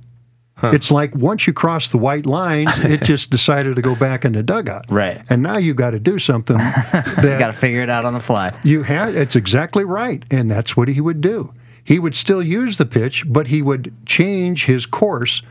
[0.61, 4.33] It's like once you cross the white line, it just decided to go back in
[4.33, 4.87] the dugout.
[4.91, 5.23] Right.
[5.29, 8.21] And now you got to do something you got to figure it out on the
[8.21, 8.59] fly.
[8.65, 9.17] you have.
[9.17, 11.55] It's exactly right, and that's what he would do.
[11.85, 15.43] He would still use the pitch, but he would change his course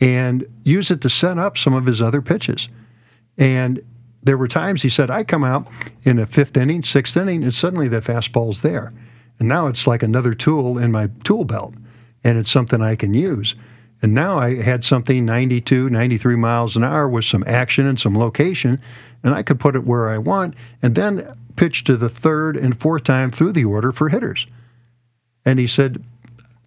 [0.00, 2.68] and use it to set up some of his other pitches.
[3.38, 3.80] And
[4.24, 5.68] there were times he said, I come out
[6.02, 8.92] in the fifth inning, sixth inning, and suddenly the fastball's there.
[9.38, 11.74] And now it's like another tool in my tool belt,
[12.22, 13.54] and it's something I can use.
[14.02, 18.18] And now I had something 92, 93 miles an hour with some action and some
[18.18, 18.80] location,
[19.22, 22.78] and I could put it where I want, and then pitch to the third and
[22.78, 24.46] fourth time through the order for hitters.
[25.44, 26.02] And he said,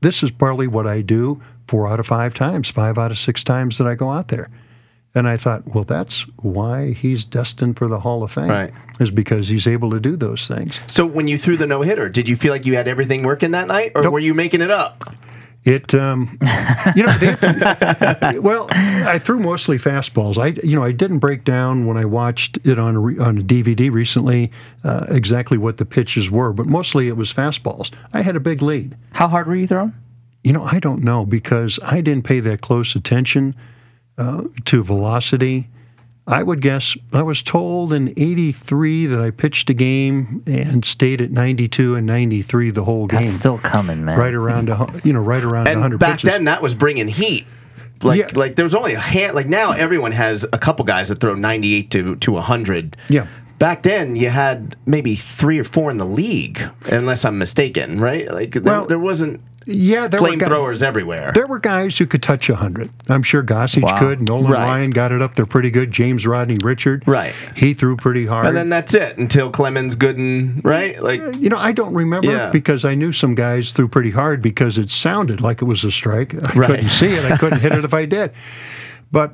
[0.02, 3.44] This is partly what I do four out of five times, five out of six
[3.44, 4.50] times that I go out there.
[5.18, 8.72] And I thought, well, that's why he's destined for the Hall of Fame, Right.
[9.00, 10.80] is because he's able to do those things.
[10.86, 13.50] So when you threw the no hitter, did you feel like you had everything working
[13.52, 15.04] that night, or were you making it up?
[15.64, 16.38] It, um,
[16.96, 20.38] you know, they, well, I threw mostly fastballs.
[20.38, 23.40] I, you know, I didn't break down when I watched it on a, re, on
[23.40, 24.52] a DVD recently
[24.84, 27.92] uh, exactly what the pitches were, but mostly it was fastballs.
[28.14, 28.96] I had a big lead.
[29.14, 29.94] How hard were you throwing?
[30.44, 33.56] You know, I don't know because I didn't pay that close attention
[34.18, 35.68] uh, to velocity.
[36.30, 41.22] I would guess I was told in '83 that I pitched a game and stayed
[41.22, 44.20] at 92 and 93 the whole game, That's still coming, man.
[44.20, 46.30] right around a, you know right around And 100 back pitches.
[46.30, 47.46] then, that was bringing heat.
[48.04, 48.28] Like, Yeah.
[48.36, 49.36] like there was only a hand.
[49.36, 52.98] Like now, everyone has a couple guys that throw 98 to to 100.
[53.08, 53.28] Yeah.
[53.58, 58.30] Back then, you had maybe three or four in the league, unless I'm mistaken, right?
[58.32, 61.32] Like there, Well, there wasn't yeah, there were guys, flamethrowers everywhere.
[61.34, 62.90] there were guys who could touch 100.
[63.10, 64.00] I'm sure Gossage Wow.
[64.00, 64.28] could.
[64.28, 64.64] Nolan Right.
[64.64, 65.92] Ryan got it up there pretty good.
[65.92, 67.34] James Rodney Richard, Right.
[67.56, 68.48] He threw pretty hard.
[68.48, 71.02] and then that's it until Clemens, Gooden, right?
[71.04, 72.50] Like You know, I don't remember Yeah.
[72.50, 75.92] because I knew some guys threw pretty hard because it sounded like it was a
[75.92, 76.34] strike.
[76.34, 76.68] I Right.
[76.70, 77.30] couldn't see it.
[77.32, 78.32] I couldn't hit it if I did.
[79.12, 79.34] But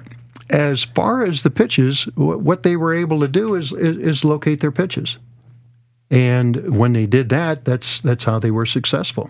[0.50, 4.60] as far as the pitches, what they were able to do is, is is locate
[4.60, 5.18] their pitches,
[6.12, 9.30] and when they did that, that's that's how they were successful.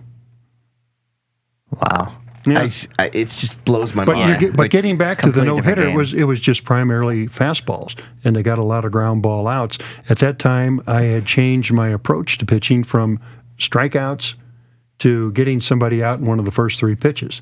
[1.81, 2.13] Wow.
[2.45, 2.59] Yeah.
[2.59, 4.29] I s- I- it just blows my But, mind.
[4.29, 6.65] you're get, but Like, getting back to the no hitter, it was it was just
[6.65, 9.77] primarily fastballs, and they got a lot of ground ball outs.
[10.09, 13.19] At that time, I had changed my approach to pitching from
[13.59, 14.33] strikeouts
[14.99, 17.41] to getting somebody out in one of the first three pitches.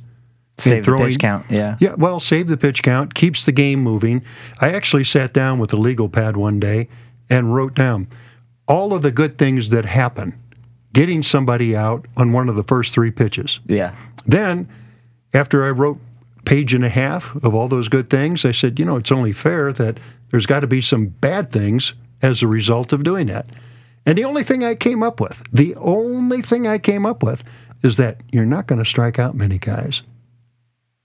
[0.58, 1.46] And Save the pitch count.
[1.50, 1.78] Yeah.
[1.80, 4.22] Yeah, well, save the pitch count, keeps the game moving.
[4.60, 6.88] I actually sat down with a legal pad one day
[7.30, 8.08] and wrote down
[8.68, 10.36] all of the good things that happen
[10.94, 13.60] getting somebody out on one of the first three pitches.
[13.66, 13.96] Yeah.
[14.26, 14.70] Then,
[15.34, 16.00] after I wrote
[16.46, 19.32] page and a half of all those good things, I said, you know, it's only
[19.32, 23.50] fair that there's got to be some bad things as a result of doing that.
[24.06, 27.44] And the only thing I came up with, the only thing I came up with
[27.84, 30.04] is that you're not going to strike out many guys.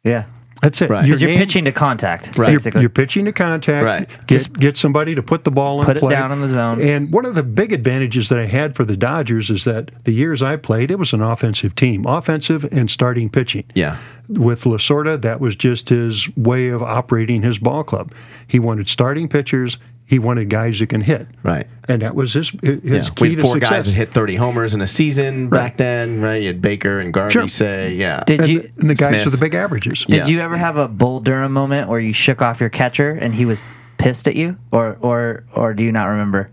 [0.04, 0.26] Yeah.
[0.62, 0.88] That's it.
[0.88, 1.04] Right.
[1.04, 2.48] Your Because you're game- pitching to contact, Right.
[2.48, 2.80] you're, basically.
[2.80, 3.84] you're pitching to contact.
[3.84, 4.26] Right.
[4.26, 6.80] Get get somebody to put the ball in Put it down in the zone.
[6.80, 10.12] And one of the big advantages that I had for the Dodgers is that the
[10.12, 13.64] years I played, it was an offensive team, offensive and starting pitching.
[13.74, 13.98] yeah.
[14.28, 18.10] With Lasorda, that was just his way of operating his ball club.
[18.48, 19.78] He wanted starting pitchers.
[20.08, 21.26] He wanted guys who can hit.
[21.42, 21.66] Right.
[21.88, 23.00] And that was his his Yeah.
[23.10, 23.70] key We had to four success.
[23.70, 26.40] guys that hit 30 homers in a season back then, right?
[26.40, 27.48] You had Baker and Garvey Sure.
[27.48, 28.22] say, yeah.
[28.26, 29.24] Did and, you and the guys Smith.
[29.26, 30.04] with the big averages.
[30.08, 30.18] Yeah.
[30.20, 33.34] did you ever have a Bull Durham moment where you shook off your catcher and
[33.34, 33.60] he was
[33.98, 36.48] pissed at you, or or or do you not remember?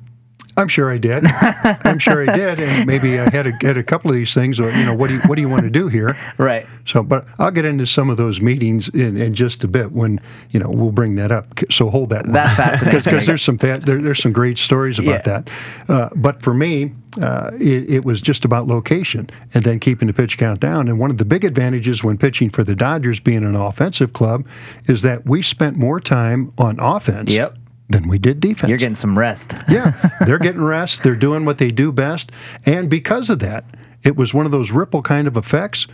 [0.56, 1.26] I'm sure I did.
[1.26, 4.60] I'm sure I did, and maybe I had a, had a couple of these things.
[4.60, 6.16] Or, you know, what do you what do you want to do here?
[6.38, 6.68] Right.
[6.86, 10.20] So, but I'll get into some of those meetings in, in just a bit when
[10.52, 11.48] you know we'll bring that up.
[11.72, 12.24] So hold that.
[12.24, 12.34] one.
[12.34, 15.42] That fascinates because there's some there, there's some great stories about Yeah.
[15.42, 15.50] that.
[15.90, 20.14] Uh, but for me, uh, it, it was just about location and then keeping the
[20.14, 20.88] pitch count down.
[20.88, 24.46] And one of the big advantages when pitching for the Dodgers, being an offensive club,
[24.88, 27.58] is that we spent more time on offense Yep.
[27.90, 28.70] Than we did defense.
[28.70, 29.54] You're getting some rest.
[29.70, 29.94] Yeah,
[30.26, 31.04] they're getting rest.
[31.04, 32.32] They're doing what they do best,
[32.66, 33.66] and because of that,
[34.04, 35.88] it was one of those ripple kind of effects.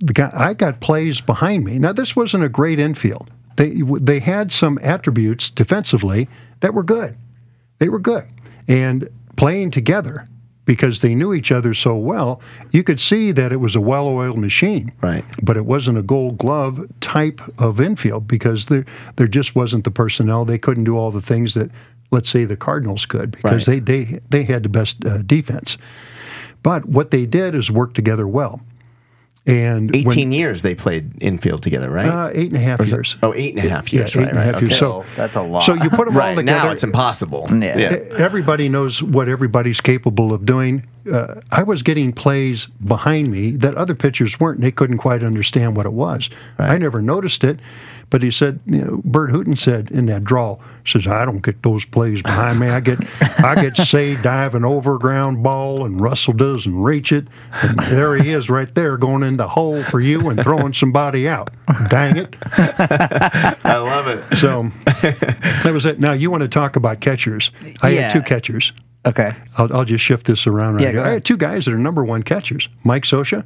[0.00, 1.78] The guy, I got plays behind me.
[1.78, 3.30] Now, this wasn't a great infield.
[3.56, 6.28] They they had some attributes defensively
[6.60, 7.16] that were good.
[7.78, 8.26] They were good,
[8.68, 10.28] and playing together
[10.66, 12.40] because they knew each other so well,
[12.72, 14.92] you could see that it was a well-oiled machine.
[15.00, 15.24] Right.
[15.42, 18.84] But it wasn't a Gold Glove type of infield because there
[19.16, 20.44] there just wasn't the personnel.
[20.44, 21.70] They couldn't do all the things that,
[22.10, 23.82] let's say, the Cardinals could because Right.
[23.86, 25.78] they they they had the best uh, defense.
[26.62, 28.60] But what they did is work together well.
[29.46, 32.08] And when- 18 years they played infield together, right?
[32.08, 33.16] uh, eight and a half years.
[33.22, 34.30] oh, eight and a half years, yeah, eight right?
[34.30, 34.52] and a right.
[34.54, 34.72] half years.
[34.72, 34.78] okay.
[34.80, 35.62] So That's a lot.
[35.62, 36.66] So you put them all right together.
[36.66, 37.46] now, it's impossible.
[37.52, 37.96] Yeah.
[38.18, 40.86] everybody knows what everybody's capable of doing.
[41.12, 45.22] Uh, I was getting plays behind me that other pitchers weren't, and they couldn't quite
[45.22, 46.28] understand what it was.
[46.58, 47.60] I never noticed it,
[48.10, 51.62] but he said, you know, Burt Hooton said in that draw, says, I don't get
[51.62, 52.68] those plays behind me.
[52.68, 57.26] I get, I get Cey diving over ground ball, and Russell doesn't reach it,
[57.62, 61.28] and there he is right there going in the hole for you and throwing somebody
[61.28, 61.50] out.
[61.88, 62.36] Dang it!
[62.52, 64.36] I love it.
[64.38, 64.70] So
[65.62, 65.98] that was it.
[66.00, 67.50] Now you want to talk about catchers?
[67.82, 68.00] I Yeah.
[68.02, 68.72] had two catchers.
[69.04, 69.34] okay.
[69.58, 71.02] I'll, I'll just shift this around right Yeah, here.
[71.02, 72.68] go I had two guys that are number one catchers.
[72.84, 73.44] Mike Scioscia,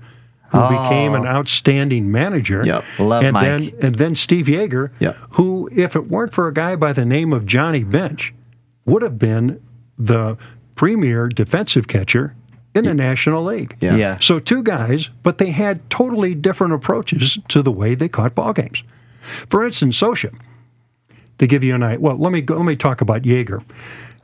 [0.51, 0.69] who Oh.
[0.83, 2.63] became an outstanding manager.
[2.65, 2.85] Yep.
[2.99, 3.43] Love and Mike.
[3.45, 5.17] Then, and then Steve Yeager, Yep.
[5.31, 8.35] who, if it weren't for a guy by the name of Johnny Bench,
[8.85, 9.61] would have been
[9.99, 10.37] the
[10.75, 12.35] premier defensive catcher
[12.75, 13.77] in the National League.
[13.81, 13.97] Yeah.
[13.97, 14.17] Yeah.
[14.21, 18.53] So two guys, but they had totally different approaches to the way they caught ball
[18.53, 18.83] games.
[19.49, 20.33] For instance, Scioscia,
[21.39, 22.01] to give you an idea.
[22.01, 23.63] Well, let me go, let me talk about Yeager.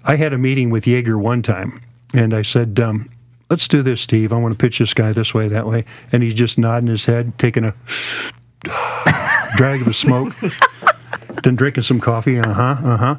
[0.05, 1.81] I had a meeting with Yeager one time,
[2.15, 3.09] and I said, um,
[3.51, 4.33] "Let's do this, Steve.
[4.33, 7.05] I want to pitch this guy this way, that way." And he's just nodding his
[7.05, 7.75] head, taking a
[9.57, 10.35] drag of a smoke,
[11.43, 12.39] then drinking some coffee.
[12.39, 12.77] Uh huh.
[12.85, 13.17] Uh huh.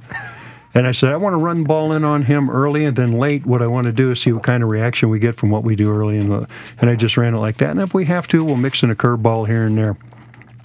[0.78, 3.14] And I said, I want to run the ball in on him early, and then
[3.14, 3.48] late.
[3.48, 5.64] What I want to do is see what kind of reaction we get from what
[5.64, 6.20] we do early.
[6.20, 6.48] The,
[6.80, 7.72] and I just ran it like that.
[7.72, 9.98] And if we have to, we'll mix in a curveball here and there.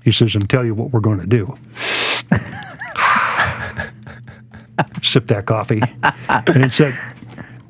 [0.05, 1.57] He says, "I'm tell you what we're going to do."
[5.03, 5.81] Sip that coffee,
[6.29, 6.93] and it said,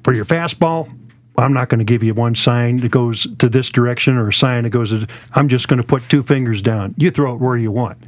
[0.03, 0.91] "For your fastball,
[1.39, 4.33] I'm not going to give you one sign that goes to this direction or a
[4.35, 4.91] sign that goes.
[4.91, 6.95] To, I'm just going to put two fingers down.
[6.99, 7.99] You throw it where you want."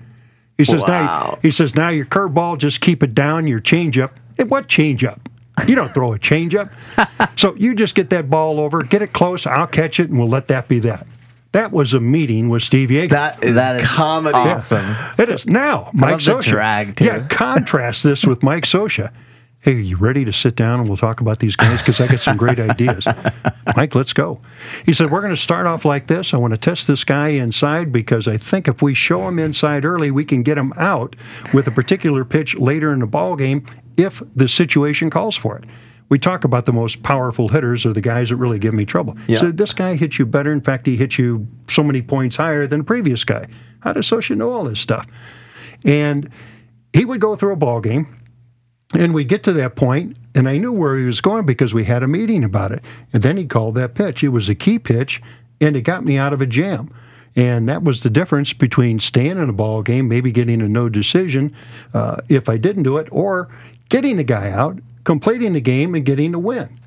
[0.58, 1.38] He says, "Now," Wow.
[1.42, 3.46] he says, "Now your curveball, just keep it down.
[3.46, 4.10] Your changeup,
[4.48, 5.18] what changeup?
[5.66, 6.70] You don't throw a changeup.
[7.38, 9.46] so you just get that ball over, get it close.
[9.46, 11.06] I'll catch it, and we'll let that be that."
[11.52, 13.10] That was a meeting with Steve Yeager.
[13.10, 14.36] That is, That is comedy.
[14.36, 14.96] awesome.
[15.18, 15.88] It is now.
[15.92, 16.50] Mike love the Scioscia.
[16.50, 17.04] drag, too.
[17.04, 19.12] Yeah, contrast this with Mike Scioscia.
[19.64, 21.78] Hey, are you ready to sit down and we'll talk about these guys?
[21.80, 23.06] Because I got some great ideas.
[23.74, 24.42] Mike, let's go.
[24.84, 26.34] He said, We're going to start off like this.
[26.34, 29.86] I want to test this guy inside because I think if we show him inside
[29.86, 31.16] early, we can get him out
[31.54, 33.64] with a particular pitch later in the ball game
[33.96, 35.64] if the situation calls for it.
[36.10, 39.16] we talk about the most powerful hitters are the guys that really give me trouble.
[39.28, 39.38] Yeah.
[39.38, 40.52] So this guy hits you better.
[40.52, 43.46] In fact, he hits you so many points higher than the previous guy.
[43.80, 45.06] How does Scioscia know all this stuff?
[45.86, 46.28] And
[46.92, 48.20] he would go through a ball game,
[48.94, 51.84] and we get to that point, and I knew where he was going because we
[51.84, 52.82] had a meeting about it.
[53.12, 54.22] And then he called that pitch.
[54.22, 55.22] It was a key pitch,
[55.60, 56.92] and it got me out of a jam.
[57.36, 60.88] And that was the difference between staying in a ball game, maybe getting a no
[60.88, 61.54] decision
[61.92, 63.48] uh, if I didn't do it, or
[63.88, 66.80] getting the guy out, completing the game, and getting the win.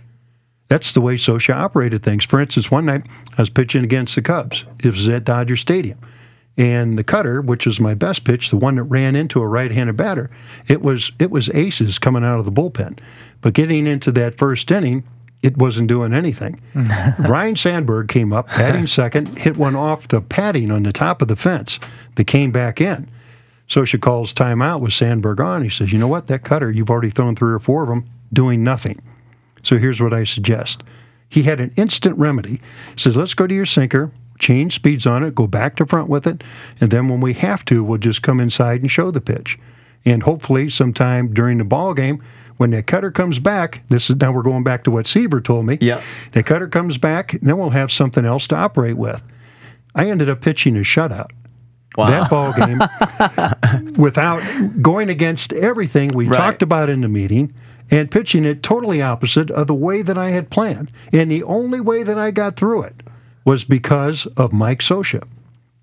[0.69, 2.25] That's the way Scioscia operated things.
[2.25, 3.05] For instance, one night
[3.37, 4.65] I was pitching against the Cubs.
[4.79, 5.99] It was at Dodger Stadium.
[6.57, 9.95] And the cutter, which was my best pitch, the one that ran into a right-handed
[9.95, 10.31] batter,
[10.67, 12.99] it was it was aces coming out of the bullpen.
[13.41, 15.03] But getting into that first inning,
[15.43, 16.59] it wasn't doing anything.
[17.19, 21.27] Ryne Sandberg came up, batting second, hit one off the padding on the top of
[21.27, 21.79] the fence
[22.15, 23.07] that came back in.
[23.69, 25.61] Scioscia calls timeout with Sandberg on.
[25.61, 26.27] He says, "You know what?
[26.27, 28.99] That cutter, you've already thrown three or four of them, doing nothing."
[29.63, 30.81] So here's what I suggest.
[31.29, 32.61] He had an instant remedy.
[32.93, 36.09] He says, let's go to your sinker, change speeds on it, go back to front
[36.09, 36.43] with it,
[36.79, 39.57] and then when we have to, we'll just come inside and show the pitch.
[40.05, 42.23] And hopefully sometime during the ball game,
[42.57, 45.65] when that cutter comes back, this is now we're going back to what Sieber told
[45.65, 45.77] me.
[45.81, 46.01] Yeah.
[46.31, 49.21] The cutter comes back, and then we'll have something else to operate with.
[49.93, 51.31] I ended up pitching a shutout.
[51.97, 52.79] That ball game,
[53.97, 54.41] without
[54.81, 56.37] going against everything we Right.
[56.37, 57.53] talked about in the meeting
[57.89, 60.91] and pitching it totally opposite of the way that I had planned.
[61.11, 63.01] And the only way that I got through it
[63.47, 65.23] was because of Mike Scioscia.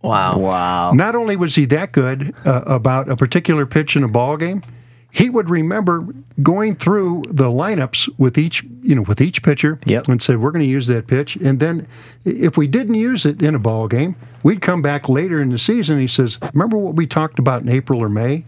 [0.03, 0.39] Wow.
[0.39, 0.93] Wow.
[0.93, 4.63] Not only was he that good uh, about a particular pitch in a ball game,
[5.11, 6.07] he would remember
[6.43, 10.09] going through the lineups with each, you know, with each pitcher Yep.
[10.09, 11.87] and said, "We're going to use that pitch." And then,
[12.27, 15.59] if we didn't use it in a ball game, we'd come back later in the
[15.59, 15.99] season.
[15.99, 18.45] He says, "Remember what we talked about in April or May?"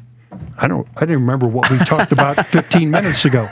[0.59, 0.87] I don't.
[0.97, 3.49] I didn't remember what we talked about 15 minutes ago.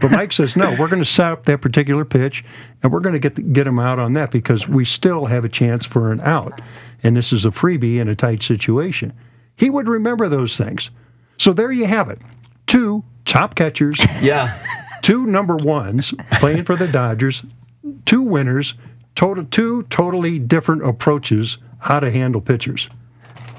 [0.00, 2.44] But Mike says, "No, we're going to set up that particular pitch,
[2.82, 5.44] and we're going to get the, get him out on that because we still have
[5.44, 6.60] a chance for an out,
[7.02, 9.12] and this is a freebie in a tight situation."
[9.56, 10.90] He would remember those things.
[11.38, 12.18] So there you have it.
[12.66, 14.56] Two top catchers, Yeah.
[15.02, 17.42] two number ones playing for the Dodgers,
[18.06, 18.74] two winners,
[19.14, 22.88] total two totally different approaches how to handle pitchers.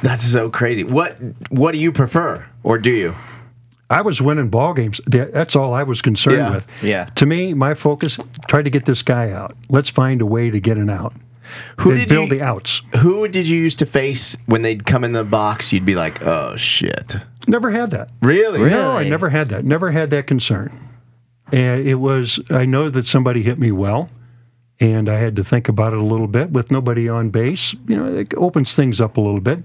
[0.02, 0.84] That's so crazy.
[0.84, 1.17] What
[1.49, 3.15] What do you prefer, or do you?
[3.89, 4.99] I was winning ball games.
[5.06, 6.52] That's all I was concerned Yeah.
[6.52, 6.67] with.
[6.82, 7.06] Yeah.
[7.15, 9.56] To me, my focus: try to get this guy out.
[9.69, 11.13] Let's find a way to get an out.
[11.82, 12.82] Who and did build you- the outs.
[12.99, 15.71] Who did you used to face when they'd come in the box?
[15.73, 18.10] You'd be like, "Oh shit!" Never had that.
[18.21, 18.69] Really?
[18.69, 19.65] No, I never had that.
[19.65, 20.71] Never had that concern.
[21.52, 24.10] And it was, I know that somebody hit me well,
[24.80, 27.76] and I had to think about it a little bit with nobody on base.
[27.88, 29.60] You know, it opens things up a little bit.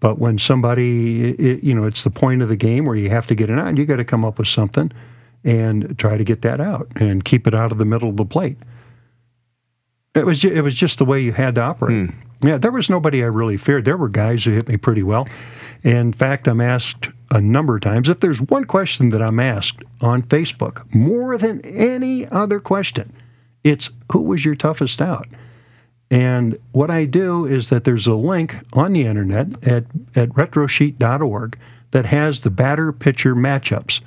[0.00, 3.26] But when somebody, it, you know, it's the point of the game where you have
[3.28, 4.92] to get it out, you got to come up with something
[5.44, 8.24] and try to get that out and keep it out of the middle of the
[8.24, 8.58] plate.
[10.14, 12.10] It was ju- it was just the way you had to operate.
[12.10, 12.46] Hmm.
[12.46, 13.84] Yeah, there was nobody I really feared.
[13.84, 15.26] There were guys who hit me pretty well.
[15.82, 19.82] In fact, I'm asked a number of times if there's one question that I'm asked
[20.00, 23.12] on Facebook more than any other question,
[23.64, 25.26] it's who was your toughest out?
[26.10, 29.84] And what I do is that there's a link on the internet at,
[30.16, 31.58] at retrosheet.org
[31.90, 34.00] that has the batter pitcher matchups.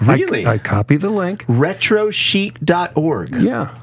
[0.00, 0.46] Really?
[0.46, 1.46] I, copy the link.
[1.46, 3.36] Retrosheet.org.
[3.36, 3.78] Yeah.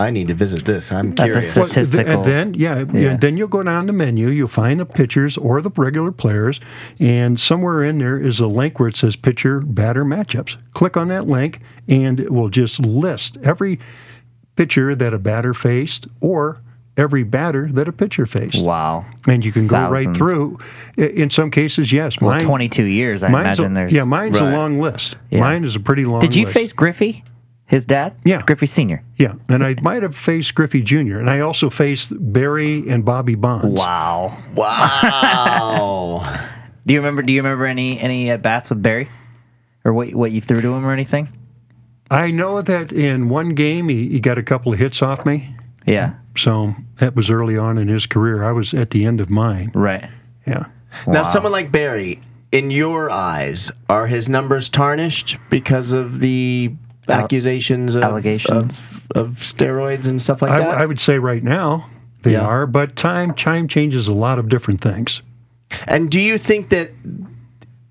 [0.00, 0.92] I need to visit this.
[0.92, 1.56] I'm That's a curious.
[1.56, 2.12] Well, Statistical.
[2.12, 3.10] And then, yeah, Yeah.
[3.10, 4.28] and then you'll go down the menu.
[4.28, 6.60] You'll find the pitchers or the regular players,
[7.00, 10.56] and somewhere in there is a link where it says pitcher batter matchups.
[10.74, 13.80] Click on that link, and it will just list every
[14.54, 16.60] pitcher that a batter faced or
[16.98, 18.62] every batter that a pitcher faced.
[18.64, 19.06] Wow.
[19.26, 20.58] And you can go right through.
[20.96, 22.20] In some cases, yes.
[22.20, 23.92] Well, mine, 22 years, I imagine a, there's.
[23.92, 24.52] yeah, mine's Right.
[24.52, 25.16] a long list.
[25.30, 25.40] Yeah.
[25.40, 26.20] Mine is a pretty long.
[26.20, 26.32] List.
[26.32, 26.54] Did you list.
[26.54, 27.24] face Griffey,
[27.66, 28.14] his dad?
[28.24, 28.42] Yeah.
[28.42, 29.02] Griffey Sr.
[29.16, 31.18] Yeah, and I might have faced Griffey Jr.
[31.18, 33.80] and I also faced Barry and Bobby Bonds.
[33.80, 34.36] Wow.
[34.54, 36.22] wow.
[36.86, 37.22] Do you remember?
[37.22, 39.08] Do you remember any any at bats with Barry,
[39.84, 41.28] or what what you threw to him or anything?
[42.10, 45.54] I know that in one game he, he got a couple of hits off me.
[45.86, 46.14] Yeah.
[46.38, 48.44] So that was early on in his career.
[48.44, 49.70] I was at the end of mine.
[49.74, 50.08] Right.
[50.46, 50.66] Yeah.
[51.06, 52.20] Now, someone like Barry,
[52.52, 56.72] in your eyes, are his numbers tarnished because of the
[57.08, 58.80] uh, accusations of, allegations.
[58.80, 60.78] of, of steroids and stuff like I, that?
[60.78, 61.86] I would say right now
[62.22, 62.40] they Yeah.
[62.46, 65.20] are, but time time changes a lot of different things.
[65.86, 66.90] and do you think that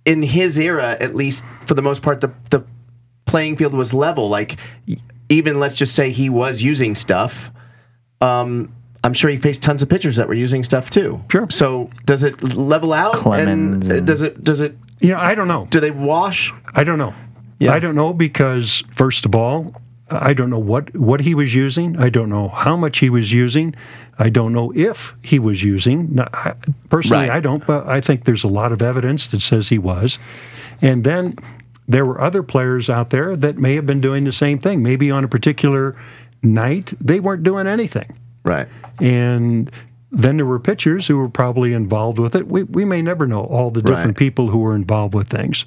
[0.05, 2.63] in his era, at least for the most part, the the
[3.25, 4.29] playing field was level?
[4.29, 4.57] Like,
[5.29, 7.51] even let's just say he was using stuff.
[8.22, 11.24] Um, I'm sure he faced tons of pitchers that were using stuff too.
[11.32, 11.47] Sure.
[11.49, 13.13] So does it level out?
[13.13, 15.68] Clemens and, uh, and- does it does it You know, I don't know.
[15.70, 16.51] do they wash?
[16.74, 17.13] I don't know.
[17.59, 17.74] Yeah.
[17.74, 19.74] I don't know because first of all,
[20.09, 21.97] I don't know what, what he was using.
[21.99, 23.76] I don't know how much he was using.
[24.18, 26.15] I don't know if he was using.
[26.15, 26.53] No, I-
[26.89, 27.38] Personally, Right.
[27.38, 30.18] I don't, but I think there's a lot of evidence that says he was.
[30.82, 31.36] And then
[31.88, 34.82] there were other players out there that may have been doing the same thing.
[34.82, 35.95] Maybe on a particular
[36.43, 38.17] night, they weren't doing anything.
[38.43, 38.67] Right.
[38.99, 39.69] And
[40.11, 42.47] then there were pitchers who were probably involved with it.
[42.47, 44.15] We, we may never know all the different Right.
[44.17, 45.65] people who were involved with things.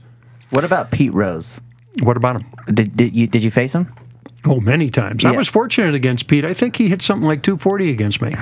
[0.51, 1.61] What about Pete Rose?
[2.03, 2.51] What about him?
[2.75, 3.93] Did, did you did you face him?
[4.47, 5.25] Oh, many times.
[5.25, 6.45] I was fortunate against Pete.
[6.47, 8.31] I think he hit something like 240 against me.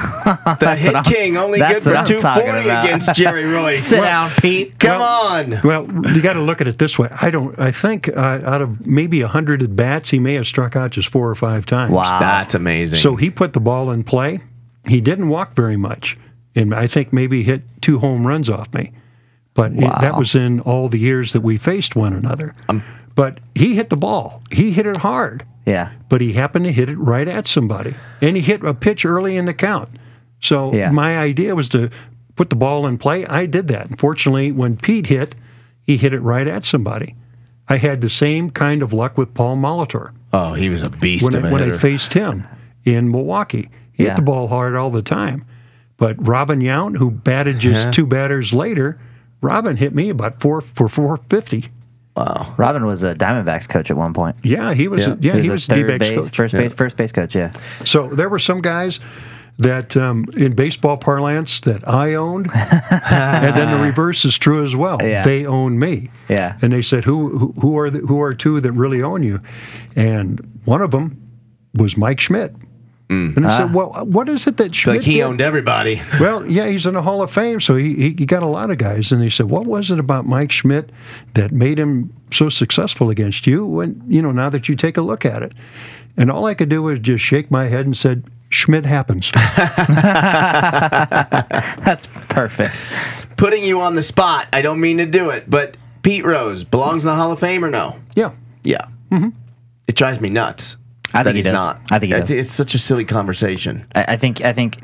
[0.61, 3.79] The hit I'm- king only that's good for 240 against Jerry Reuss.
[3.79, 4.79] Sit down, Pete.
[4.79, 5.61] Come on.
[5.65, 7.09] Well, you got to look at it this way.
[7.21, 7.59] I don't.
[7.59, 11.09] I think uh, out of maybe hundred at bats, he may have struck out just
[11.09, 11.91] four or five times.
[11.93, 12.19] Wow.
[12.21, 12.99] That's amazing.
[13.01, 14.41] So he put the ball in play.
[14.87, 16.17] He didn't walk very much,
[16.55, 18.93] and I think maybe hit two home runs off me.
[19.55, 22.55] But it- that was in all the years that we faced one another.
[23.17, 24.43] but he hit the ball.
[24.53, 25.45] He hit it hard.
[25.69, 25.91] Yeah.
[26.09, 27.95] but he happened to hit it right at somebody.
[28.21, 29.89] And he hit a pitch early in the count.
[30.41, 30.91] So Yeah.
[30.91, 31.91] my idea was to
[32.37, 33.27] put the ball in play.
[33.27, 33.91] I did that.
[33.91, 35.35] Unfortunately, when Pete hit,
[35.83, 37.15] he hit it right at somebody.
[37.69, 41.33] I had the same kind of luck with Paul Molitor oh, he was a beast
[41.33, 42.45] when, of I, a when I faced him
[42.85, 43.69] in Milwaukee.
[43.93, 44.11] He Yeah.
[44.11, 45.45] hit the ball hard all the time.
[45.97, 47.91] But Robin Yount, who batted just Yeah.
[47.91, 48.99] two batters later,
[49.41, 51.69] Robin hit me about four for 450.
[52.19, 52.55] Wow.
[52.57, 54.37] Robin was a Diamondbacks coach at one point.
[54.43, 55.07] Yeah, he was.
[55.07, 55.17] Yeah.
[55.21, 56.37] Yeah, he a was third D-backs base, coach.
[56.37, 57.35] first base, first base coach.
[57.35, 57.53] Yeah.
[57.85, 59.01] So there were some guys
[59.59, 64.77] that, um, in baseball parlance, that I owned, and then the reverse is true as
[64.77, 65.03] well.
[65.03, 65.23] Yeah.
[65.23, 66.11] They own me.
[66.29, 66.57] Yeah.
[66.63, 69.41] And they said, "Who who, who are the, who are two that really own you?"
[69.97, 71.21] And one of them
[71.75, 72.55] was Mike Schmidt.
[73.09, 73.37] Mm.
[73.37, 73.73] And I said, ah.
[73.73, 76.03] "Well, what is it that Schmidt Like he did?" owned everybody.
[76.21, 78.71] Well, yeah, he's in the Hall of Fame, so he, he, he got a lot
[78.71, 79.13] of guys.
[79.13, 80.91] And he said, What was it about Mike Schmidt
[81.35, 85.01] that made him so successful against you when, you know, now that you take a
[85.03, 85.53] look at it?
[86.17, 89.31] And all I could do was just shake my head and said, Schmidt happens.
[91.85, 92.75] That's perfect.
[93.37, 94.49] Putting you on the spot.
[94.53, 97.65] I don't mean to do it, but Pete Rose belongs in the Hall of Fame
[97.65, 97.97] or no?
[98.17, 98.33] yeah.
[98.65, 98.87] Yeah.
[99.13, 99.29] Mm-hmm.
[99.87, 100.77] It drives me nuts.
[101.19, 101.55] I think that he he's does.
[101.55, 101.81] not.
[101.91, 102.31] I think he does.
[102.31, 103.87] It's such a silly conversation.
[103.95, 104.43] I, I think.
[104.43, 104.83] I think.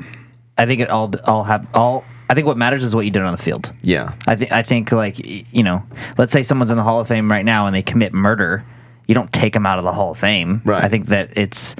[0.57, 1.13] I think it all.
[1.25, 2.03] All have all.
[2.29, 3.71] I think what matters is what you did on the field.
[3.81, 4.13] Yeah.
[4.27, 4.51] I think.
[4.51, 5.19] I think like
[5.53, 5.83] you know,
[6.17, 8.65] let's say someone's in the Hall of Fame right now and they commit murder.
[9.07, 10.61] You don't take them out of the Hall of Fame.
[10.65, 10.83] Right.
[10.83, 11.75] I think that it's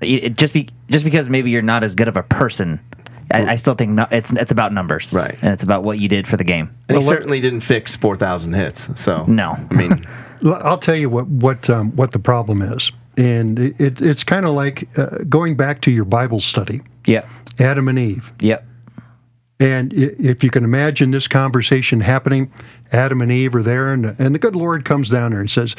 [0.00, 2.80] it, it just be just because maybe you're not as good of a person.
[3.34, 5.12] I, I still think no, it's it's about numbers.
[5.14, 5.38] Right.
[5.42, 6.68] And it's about what you did for the game.
[6.68, 8.90] And he Well, look- certainly didn't fix 4,000 hits.
[9.00, 9.56] So, No.
[9.70, 10.04] I mean,
[10.44, 14.46] I'll tell you what what um, what the problem is, and it, it, it's kind
[14.46, 17.26] of like uh, going back to your Bible study, Yeah.
[17.58, 18.32] Adam and Eve.
[18.40, 18.66] Yep.
[19.60, 22.52] And if you can imagine this conversation happening,
[22.90, 25.76] Adam and Eve are there, and, and the good Lord comes down there and says,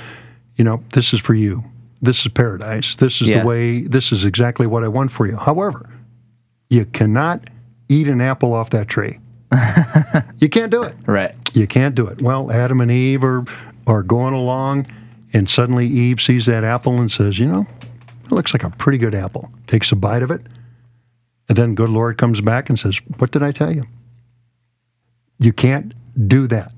[0.55, 1.63] You know, this is for you.
[2.01, 2.95] This is paradise.
[2.95, 3.41] This is Yeah.
[3.41, 5.35] the way, this is exactly what I want for you.
[5.35, 5.89] However,
[6.69, 7.49] you cannot
[7.89, 9.19] eat an apple off that tree.
[10.39, 10.95] you can't do it.
[11.05, 11.35] Right.
[11.53, 12.21] You can't do it.
[12.21, 13.43] Well, Adam and Eve are,
[13.85, 14.87] are going along,
[15.33, 17.67] and suddenly Eve sees that apple and says, You know,
[18.25, 19.51] it looks like a pretty good apple.
[19.67, 20.41] Takes a bite of it.
[21.49, 23.85] And then good Lord comes back and says, What did I tell you?
[25.39, 25.93] You can't
[26.27, 26.71] do that.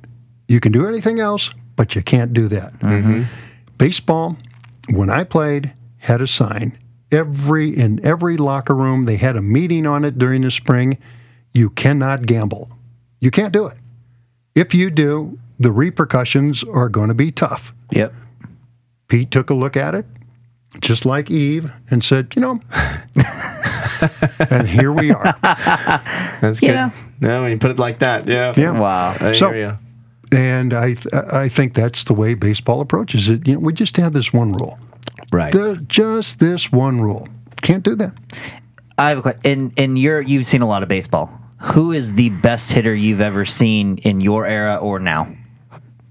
[0.47, 2.74] You can do anything else, but you can't do that.
[2.80, 3.24] Mm-hmm.
[3.78, 4.38] Baseball,
[4.89, 6.78] when I played, had a sign.
[7.12, 10.97] Every in every locker room, they had a meeting on it during the spring.
[11.53, 12.70] You cannot gamble.
[13.20, 13.78] You can't do it.
[14.56, 17.74] If you do, the repercussions are going to be tough.
[17.91, 18.14] Yep.
[19.08, 20.06] Pete took a look at it,
[20.82, 22.60] just like Eve, and said, You know,
[24.49, 25.24] and here we are.
[26.41, 26.70] that's good.
[26.72, 26.89] Yeah.
[27.22, 28.53] No, when you put it like that, yeah.
[28.58, 28.78] Yeah.
[28.80, 29.16] Wow.
[29.20, 29.78] I So- hear you.
[30.32, 30.95] And I,
[31.32, 33.47] I think that's the way baseball approaches it.
[33.47, 34.78] You know, we just have this one rule.
[35.32, 35.53] Right.
[35.53, 37.28] There's just this one rule.
[37.62, 38.12] Can't do that.
[38.97, 39.41] I have a question.
[39.43, 41.30] In in your you've seen a lot of baseball.
[41.62, 45.28] Who is the best hitter you've ever seen in your era or now?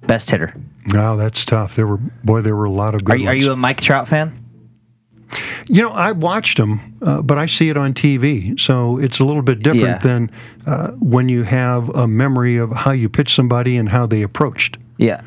[0.06, 0.54] Best hitter.
[0.92, 1.74] No, that's tough.
[1.76, 3.80] There were boy, there were a lot of good Are you, are you a Mike
[3.80, 4.40] Trout fan?
[5.68, 9.24] You know, I watched them, uh, but I see it on TV, so it's a
[9.24, 9.98] little bit different Yeah.
[9.98, 10.30] than
[10.66, 14.76] uh, when you have a memory of how you pitched somebody and how they approached.
[14.98, 15.22] Yeah.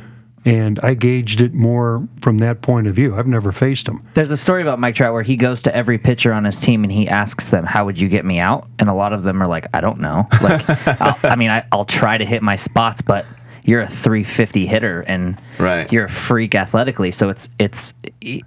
[0.45, 3.17] And I gauged it more from that point of view.
[3.17, 4.01] I've never faced him.
[4.13, 6.83] There's a story about Mike Trout where he goes to every pitcher on his team
[6.83, 9.43] and he asks them, "How would you get me out?" And a lot of them
[9.43, 10.63] are like, "I don't know." Like,
[11.25, 13.25] I mean, I, I'll try to hit my spots, but
[13.67, 15.91] you're a 350 hitter and Right.
[15.93, 17.11] you're a freak athletically.
[17.11, 17.93] So it's it's.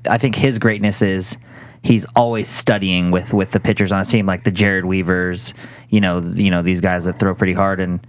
[0.08, 1.36] I think his greatness is
[1.82, 5.54] he's always studying with with the pitchers on his team, like the Jered Weavers.
[5.90, 8.00] You know, you know these guys that throw pretty hard and.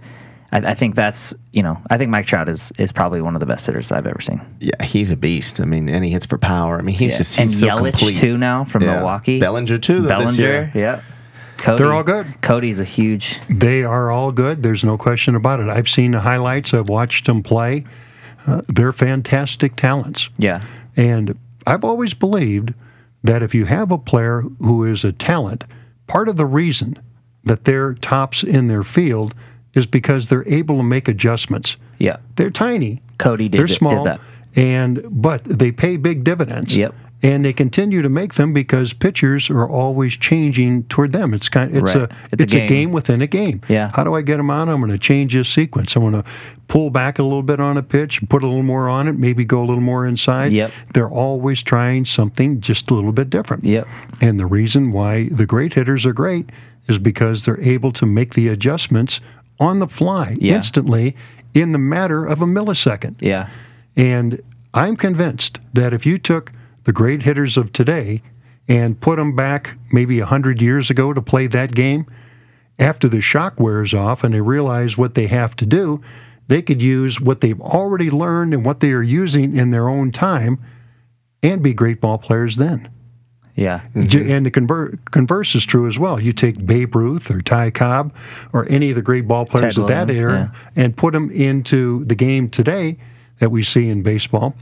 [0.54, 3.40] I, I think that's you know I think Mike Trout is is probably one of
[3.40, 4.38] the best hitters I've ever seen.
[4.60, 5.60] Yeah, he's a beast.
[5.60, 6.78] I mean, and he hits for power.
[6.78, 7.18] I mean, he's Yeah.
[7.18, 8.18] just and he's so Yelich complete.
[8.18, 8.96] too now from Yeah.
[8.96, 9.40] Milwaukee.
[9.40, 10.02] Bellinger too.
[10.02, 10.70] though, this year.
[10.74, 11.00] Bellinger, yeah.
[11.62, 12.40] Cody, They're all good.
[12.42, 13.38] Cody's a huge.
[13.48, 14.62] They are all good.
[14.62, 15.68] There's no question about it.
[15.68, 16.74] I've seen the highlights.
[16.74, 17.84] I've watched them play.
[18.46, 20.28] Uh, they're fantastic talents.
[20.38, 20.62] Yeah,
[20.96, 22.74] And I've always believed
[23.22, 25.62] that if you have a player who is a talent,
[26.08, 26.98] part of the reason
[27.44, 29.32] that they're tops in their field
[29.74, 31.76] is because they're able to make adjustments.
[31.98, 32.16] yeah.
[32.34, 33.00] They're tiny.
[33.18, 34.20] Cody did, they're did small, that.
[34.56, 36.76] and but they pay big dividends.
[36.76, 36.92] Yep.
[37.24, 41.32] And they continue to make them because pitchers are always changing toward them.
[41.34, 41.72] It's kind.
[41.76, 42.10] It's Right.
[42.10, 42.68] a It's it's, a a, game.
[42.68, 42.92] game.
[42.92, 43.60] within a game.
[43.68, 43.90] Yeah.
[43.94, 44.68] How do I get them on?
[44.68, 45.94] I'm going to change this sequence.
[45.94, 46.24] I'm going to
[46.66, 49.44] pull back a little bit on a pitch, put a little more on it, maybe
[49.44, 50.50] go a little more inside.
[50.50, 50.72] Yep.
[50.94, 53.62] They're always trying something just a little bit different.
[53.64, 53.86] Yep.
[54.20, 56.50] And the reason why the great hitters are great
[56.88, 59.20] is because they're able to make the adjustments
[59.60, 60.56] on the fly Yeah.
[60.56, 61.14] instantly
[61.54, 63.14] in the matter of a millisecond.
[63.20, 63.46] Yeah,
[63.96, 64.40] And
[64.74, 66.50] I'm convinced that if you took
[66.84, 68.22] the great hitters of today
[68.68, 72.06] and put them back maybe 100 years ago to play that game,
[72.78, 76.00] after the shock wears off and they realize what they have to do,
[76.48, 80.10] they could use what they've already learned and what they are using in their own
[80.10, 80.58] time
[81.42, 82.88] and be great ball players then.
[83.54, 86.20] yeah, J- And the conver- converse is true as well.
[86.20, 88.14] You take Babe Ruth or Ty Cobb
[88.52, 91.30] or any of the great ball players Ted of that Williams, era and put them
[91.30, 92.96] into the game today
[93.38, 94.54] that we see in baseball,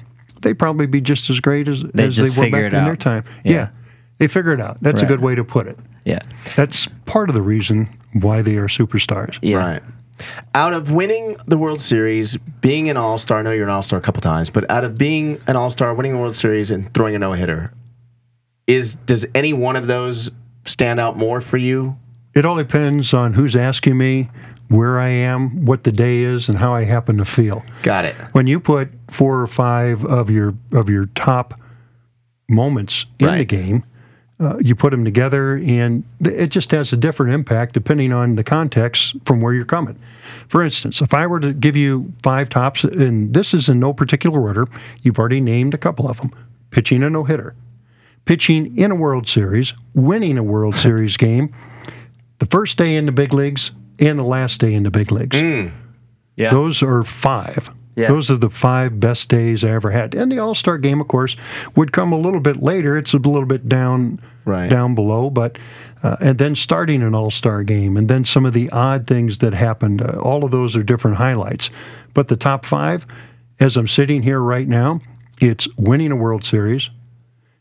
[0.43, 2.85] they'd probably be just as great as, They as they were back in out.
[2.85, 3.25] their time.
[3.45, 3.53] Yeah.
[3.53, 3.69] Yeah.
[4.19, 4.79] They figure it out.
[4.83, 5.05] That's Right.
[5.11, 5.79] a good way to put it.
[6.05, 6.19] yeah,
[6.57, 9.39] That's part of the reason why they are superstars.
[9.43, 9.57] yeah.
[9.57, 9.83] Right.
[10.55, 13.81] Out of winning the World Series, being an All Star, I know you're an All
[13.83, 16.71] Star a couple times, but out of being an All Star, winning the World Series,
[16.71, 17.73] and throwing a no hitter,
[18.67, 20.31] is does any one of those
[20.67, 21.97] stand out more for you?
[22.35, 24.29] It all depends on who's asking me,
[24.71, 27.65] where I am, what the day is, and how I happen to feel.
[27.83, 28.15] Got it.
[28.33, 31.61] when you put four or five of your of your top
[32.49, 33.85] moments in the game,
[34.39, 38.37] uh, you put them together, and th- it just has a different impact depending on
[38.37, 39.99] the context from where you're coming.
[40.49, 43.93] For instance, if I were to give you five tops, and this is in no
[43.93, 44.69] particular order,
[45.03, 46.31] you've already named a couple of them:
[46.71, 47.57] pitching a no hitter,
[48.25, 51.53] pitching in a World Series, winning a World Series game,
[52.39, 55.37] the first day in the big leagues, and the last day in the big leagues.
[56.37, 56.51] Yeah.
[56.51, 57.71] Those are five.
[57.97, 58.09] Yeah.
[58.09, 60.15] Those are the five best days I ever had.
[60.15, 61.37] And the All Star game, of course,
[61.77, 62.97] would come a little bit later.
[62.97, 64.71] It's a little bit down, Right.
[64.71, 65.59] down below, but
[66.03, 69.39] uh, and then starting an All Star game, and then some of the odd things
[69.39, 70.01] that happened.
[70.01, 71.69] Uh, all of those are different highlights.
[72.15, 73.07] But the top five,
[73.59, 75.01] as I'm sitting here right now,
[75.41, 76.89] it's winning a World Series,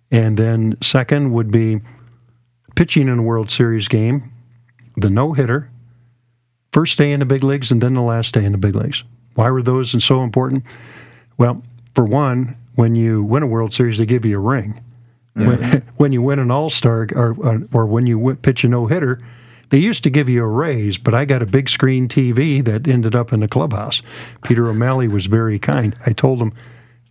[0.09, 1.81] and then second would be
[2.75, 4.31] pitching in a World Series game,
[4.95, 5.69] the no hitter,
[6.71, 9.03] first day in the big leagues and then the last day in the big leagues.
[9.35, 10.63] Why were those so important?
[11.37, 11.63] Well,
[11.95, 14.81] for one, when you win a World Series, they give you a ring.
[15.33, 17.35] When, when you win an All Star or,
[17.73, 19.21] or when you pitch a no hitter,
[19.69, 22.87] they used to give you a raise, but I got a big screen TV that
[22.87, 24.01] ended up in the clubhouse.
[24.43, 25.95] Peter O'Malley was very kind.
[26.05, 26.53] I told him,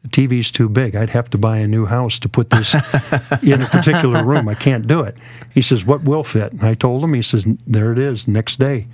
[0.03, 0.95] the TV's too big.
[0.95, 2.75] I'd have to buy a new house to put this
[3.43, 4.49] in a particular room.
[4.49, 5.17] I can't do it.
[5.53, 6.53] He says, What will fit?
[6.53, 8.87] And I told him, he says, There it is, next day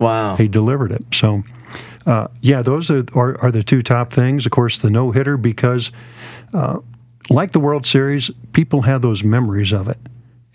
[0.00, 0.36] Wow.
[0.36, 1.04] he delivered it.
[1.12, 1.44] So,
[2.06, 4.46] uh, yeah, those are, are are the two top things.
[4.46, 5.92] Of course, the no hitter because,
[6.54, 6.78] uh,
[7.28, 9.98] like the World Series, people have those memories of it,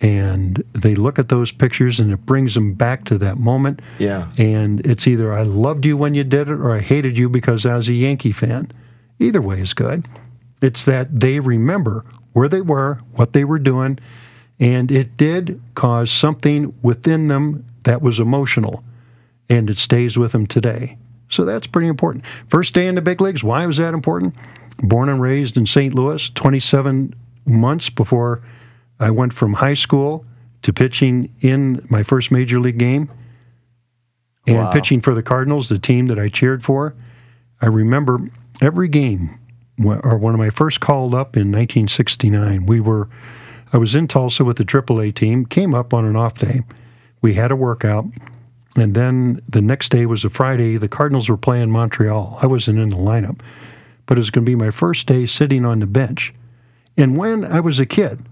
[0.02, 3.82] and they look at those pictures and it brings them back to that moment.
[4.00, 4.28] Yeah.
[4.38, 7.66] And it's either I loved you when you did it, or I hated you because
[7.66, 8.72] I was a Yankee fan.
[9.20, 10.06] Either way is good.
[10.62, 14.00] It's that they remember where they were, what they were doing,
[14.60, 18.84] and it did cause something within them that was emotional
[19.50, 20.98] and it stays with them today.
[21.30, 22.24] So that's pretty important.
[22.50, 24.36] First day in the big leagues, why was that important?
[24.80, 25.94] Born and raised in St.
[25.94, 27.14] Louis, 27
[27.46, 28.42] months before
[29.00, 30.26] I went from high school
[30.62, 33.10] to pitching in my first major league game
[34.48, 34.72] and Wow.
[34.72, 36.94] pitching for the Cardinals, the team that I cheered for.
[37.62, 38.30] I remember
[38.62, 39.38] every game,
[39.84, 43.08] or when I first called up in 1969, we were,
[43.74, 46.62] I was in Tulsa with the AAA team, came up on an off day.
[47.22, 48.06] We had a workout,
[48.76, 50.78] and then the next day was a Friday.
[50.78, 52.38] The Cardinals were playing Montreal.
[52.42, 53.40] I wasn't in the lineup,
[54.06, 56.34] but it was going to be my first day sitting on the bench.
[56.98, 58.26] And when I was a kid,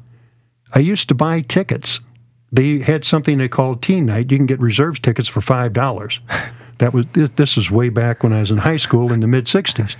[0.73, 1.99] I used to buy tickets.
[2.51, 4.31] They had something they called Teen Night.
[4.31, 6.19] You can get reserves tickets for five dollars.
[6.79, 9.45] That was this is way back when I was in high school in the mid
[9.45, 9.95] '60s,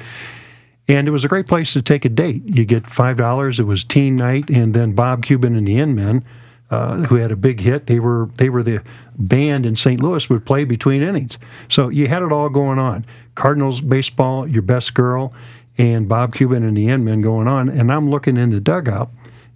[0.88, 2.42] and it was a great place to take a date.
[2.46, 3.60] You get five dollars.
[3.60, 6.26] It was Teen Night, and then Bob Kuban and the In Men
[6.74, 7.86] uh, who had a big hit.
[7.86, 8.82] They were they were the
[9.16, 10.02] band in St.
[10.02, 11.38] Louis would play between innings.
[11.70, 13.06] So you had it all going on.
[13.36, 15.34] Cardinals baseball, your best girl,
[15.78, 17.70] and Bob Kuban and the In-Men going on.
[17.70, 19.12] And I'm looking in the dugout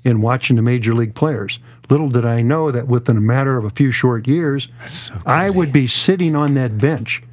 [0.05, 1.57] and watching the major league players.
[1.89, 5.49] Little did I know that within a matter of a few short years, so I
[5.49, 7.23] would be sitting on that bench.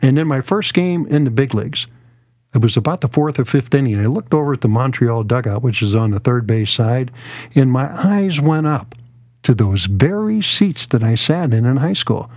[0.00, 1.88] And in my first game in the big leagues,
[2.54, 3.98] it was about the fourth or fifth inning.
[3.98, 7.10] I looked over at the Montreal dugout, which is on the third base side,
[7.56, 8.94] and my eyes went up
[9.42, 12.30] to those very seats that I sat in in high school.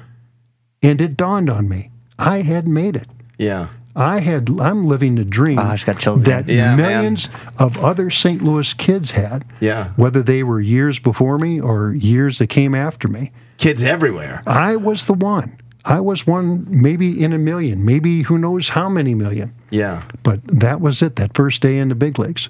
[0.81, 3.07] And it dawned on me I had made it.
[3.37, 3.69] Yeah.
[3.95, 6.57] I had I'm living the dream ah, I just got chills that again.
[6.57, 6.77] Yeah, man.
[6.77, 8.41] millions of other St.
[8.41, 9.43] Louis kids had.
[9.59, 9.89] Yeah.
[9.95, 13.31] Whether they were years before me or years that came after me.
[13.57, 14.43] Kids everywhere.
[14.45, 15.57] I was the one.
[15.83, 19.53] I was one maybe in a million, maybe who knows how many million.
[19.71, 20.01] Yeah.
[20.23, 22.49] But that was it, that first day in the big leagues.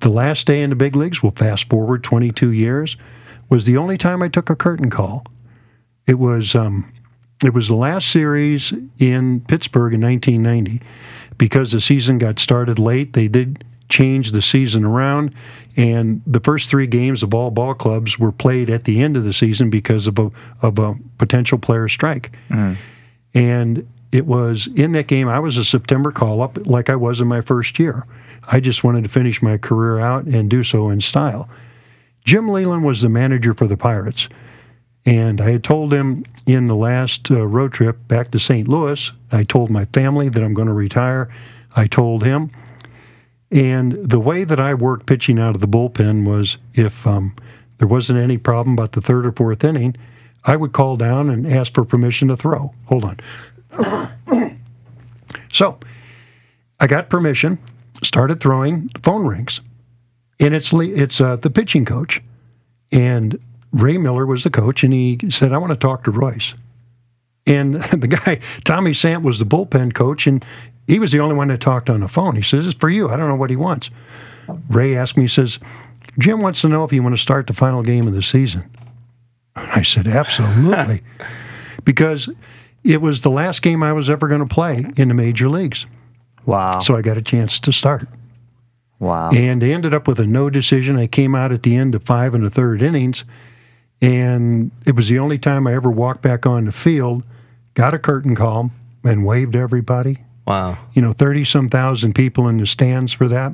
[0.00, 2.96] The last day in the big leagues, we'll fast forward 22 years,
[3.48, 5.24] was the only time I took a curtain call.
[6.06, 6.92] It was um,
[7.44, 10.84] it was the last series in Pittsburgh in 1990
[11.38, 13.12] because the season got started late.
[13.12, 15.34] They did change the season around,
[15.76, 19.24] and the first three games of all ball clubs were played at the end of
[19.24, 20.30] the season because of a
[20.62, 22.36] of a potential player strike.
[23.34, 27.20] And it was in that game, I was a September call up like I was
[27.20, 28.06] in my first year.
[28.46, 31.48] I just wanted to finish my career out and do so in style.
[32.24, 34.28] Jim Leyland was the manager for the Pirates.
[35.06, 38.66] And I had told him in the last uh, road trip back to St.
[38.66, 41.32] Louis, I told my family that I'm going to retire.
[41.76, 42.50] I told him.
[43.50, 47.36] And the way that I worked pitching out of the bullpen was if um,
[47.78, 49.96] there wasn't any problem about the third or fourth inning,
[50.44, 52.72] I would call down and ask for permission to throw.
[52.86, 54.58] Hold on.
[55.52, 55.78] so
[56.80, 57.58] I got permission,
[58.02, 59.60] started throwing, the phone rings.
[60.40, 62.22] And it's it's uh, the pitching coach.
[62.92, 63.38] And
[63.72, 66.54] Ray Miller was the coach, and he said, I want to talk to Reuss.
[67.46, 70.44] And the guy, Tommy Sandt, was the bullpen coach, and
[70.86, 72.36] he was the only one that talked on the phone.
[72.36, 73.08] He says, It's for you.
[73.10, 73.90] I don't know what he wants.
[74.68, 75.58] Ray asked me, he says,
[76.18, 78.70] Jim wants to know if you want to start the final game of the season.
[79.56, 81.02] I said, Absolutely.
[81.84, 82.28] because
[82.84, 85.86] it was the last game I was ever going to play in the major leagues.
[86.46, 86.80] Wow.
[86.80, 88.06] So I got a chance to start.
[88.98, 89.30] Wow.
[89.30, 90.96] And they ended up with a no decision.
[90.96, 93.24] I came out at the end of five and a third innings,
[94.00, 97.22] and it was the only time I ever walked back on the field,
[97.74, 98.70] got a curtain call,
[99.02, 100.18] and waved everybody.
[100.46, 100.78] Wow.
[100.92, 103.52] You know, 30 some thousand people in the stands for that.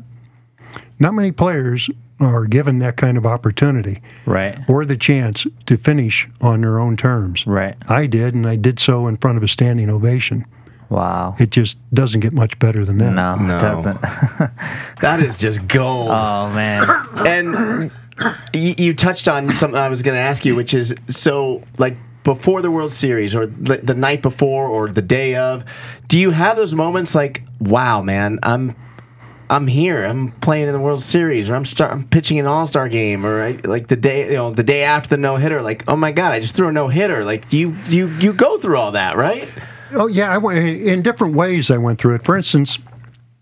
[0.98, 1.88] Not many players
[2.20, 4.58] are given that kind of opportunity right.
[4.68, 7.46] or the chance to finish on their own terms.
[7.46, 7.76] Right.
[7.88, 10.44] I did, and I did so in front of a standing ovation.
[10.90, 11.36] Wow.
[11.38, 13.12] It just doesn't get much better than that.
[13.12, 13.56] No, No.
[13.56, 13.98] it doesn't.
[15.00, 16.10] That is just gold.
[16.10, 16.84] oh man.
[17.26, 17.90] and
[18.52, 21.96] you, you touched on something I was going to ask you, which is so like
[22.22, 25.64] before the World Series or the, the night before or the day of,
[26.08, 28.74] do you have those moments like, wow, man, I'm
[29.48, 32.66] I'm here, I'm playing in the World Series, or I'm start, I'm pitching an All
[32.66, 35.62] Star game, or I, like the day you know the day after the no hitter,
[35.62, 37.24] like oh my god, I just threw a no hitter.
[37.24, 39.48] Like do you do you you go through all that, right?
[39.92, 41.70] Oh yeah, I went in different ways.
[41.70, 42.24] I went through it.
[42.24, 42.78] For instance,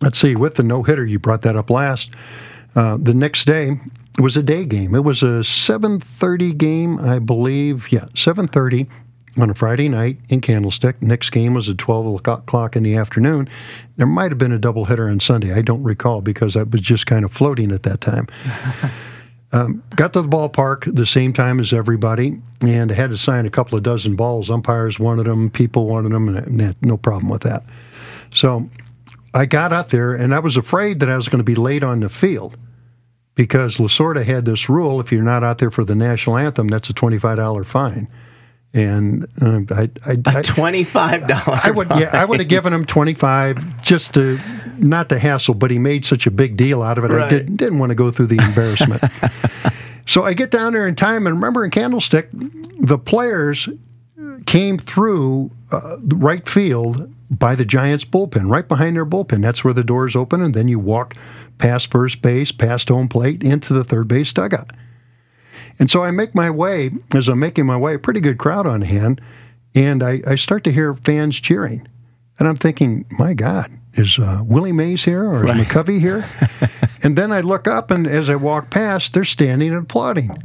[0.00, 2.10] let's see, with the no hitter, you brought that up last.
[2.74, 3.78] Uh, the next day
[4.18, 4.94] was a day game.
[4.94, 7.90] It was a 7:30 game, I believe.
[7.92, 8.86] Yeah, 7:30
[9.36, 11.00] on a Friday night in Candlestick.
[11.00, 13.48] Next game was at 12 o'clock in the afternoon.
[13.96, 15.54] There might have been a double hitter on Sunday.
[15.54, 18.26] I don't recall because I was just kind of floating at that time.
[19.50, 23.50] Um, got to the ballpark the same time as everybody, and had to sign a
[23.50, 24.50] couple of dozen balls.
[24.50, 27.64] Umpires wanted them, people wanted them, and had no problem with that.
[28.34, 28.68] So
[29.32, 31.82] I got out there, and I was afraid that I was going to be late
[31.82, 32.58] on the field
[33.34, 36.90] because Lasorda had this rule: if you're not out there for the national anthem, that's
[36.90, 38.06] a twenty-five dollar fine.
[38.74, 41.60] And uh, I, I, I, Twenty five dollars.
[41.64, 44.38] I would, yeah, I would have given him twenty five just to
[44.80, 47.10] not to hassle, but he made such a big deal out of it.
[47.10, 49.02] I didn't didn't want to go through the embarrassment.
[50.06, 53.68] so I get down there in time, and remember in Candlestick, the players
[54.46, 59.42] came through uh, the right field by the Giants bullpen, right behind their bullpen.
[59.42, 61.14] That's where the doors open, and then you walk
[61.58, 64.70] past first base, past home plate, into the third base dugout.
[65.78, 68.66] And so I make my way, as I'm making my way, a pretty good crowd
[68.66, 69.20] on hand,
[69.74, 71.86] and I, I start to hear fans cheering.
[72.38, 76.24] And I'm thinking, my God, is uh, Willie Mays here or is McCovey here?
[77.02, 80.42] and then I look up, and as I walk past, they're standing and applauding.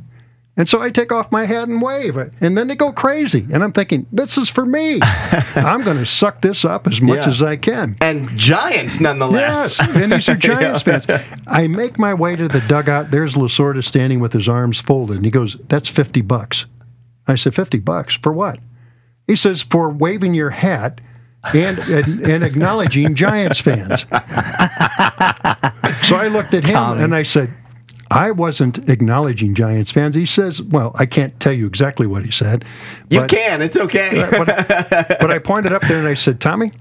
[0.56, 3.48] And so I take off my hat and wave, and then they go crazy.
[3.52, 5.00] And I'm thinking, this is for me.
[5.02, 7.30] I'm going to suck this up as much Yeah.
[7.30, 7.96] as I can.
[8.02, 9.80] And Giants, nonetheless.
[9.80, 11.08] Yes, and these are Giants fans.
[11.48, 13.10] I make my way to the dugout.
[13.10, 16.66] There's Lasorda standing with his arms folded, and he goes, "That's fifty bucks."
[17.28, 18.60] I said, 50 bucks for what?"
[19.26, 21.02] He says, "For waving your hat
[21.54, 24.08] and and, and acknowledging Giants fans." so
[26.16, 27.04] I looked at him Tommy.
[27.04, 27.54] and I said.
[28.12, 30.14] I wasn't acknowledging Giants fans.
[30.14, 32.64] He says, well, I can't tell you exactly what he said.
[33.10, 33.64] You can.
[33.64, 34.30] It's okay.
[34.38, 36.72] but I pointed up there and I said, Tommy,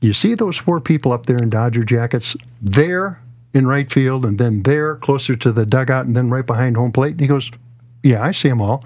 [0.00, 2.36] you see those four people up there in Dodger jackets?
[2.62, 3.20] There
[3.56, 6.92] in right field, and then there closer to the dugout, and then right behind home
[6.92, 7.12] plate.
[7.12, 7.50] And he goes,
[8.02, 8.84] Yeah, I see them all.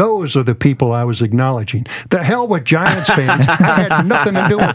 [0.00, 1.86] Those are the people I was acknowledging.
[2.08, 3.44] The hell with Giants fans.
[3.46, 4.74] I had nothing to do with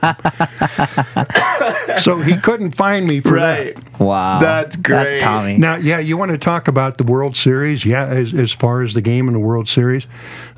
[1.90, 1.98] them.
[2.00, 3.76] so he couldn't find me for right.
[3.76, 4.00] that.
[4.00, 4.38] Wow.
[4.40, 5.10] That's great.
[5.10, 5.58] That's Tommy.
[5.58, 7.84] Now, yeah, you want to talk about the World Series?
[7.84, 10.06] Yeah, as, as far as the game in the World Series,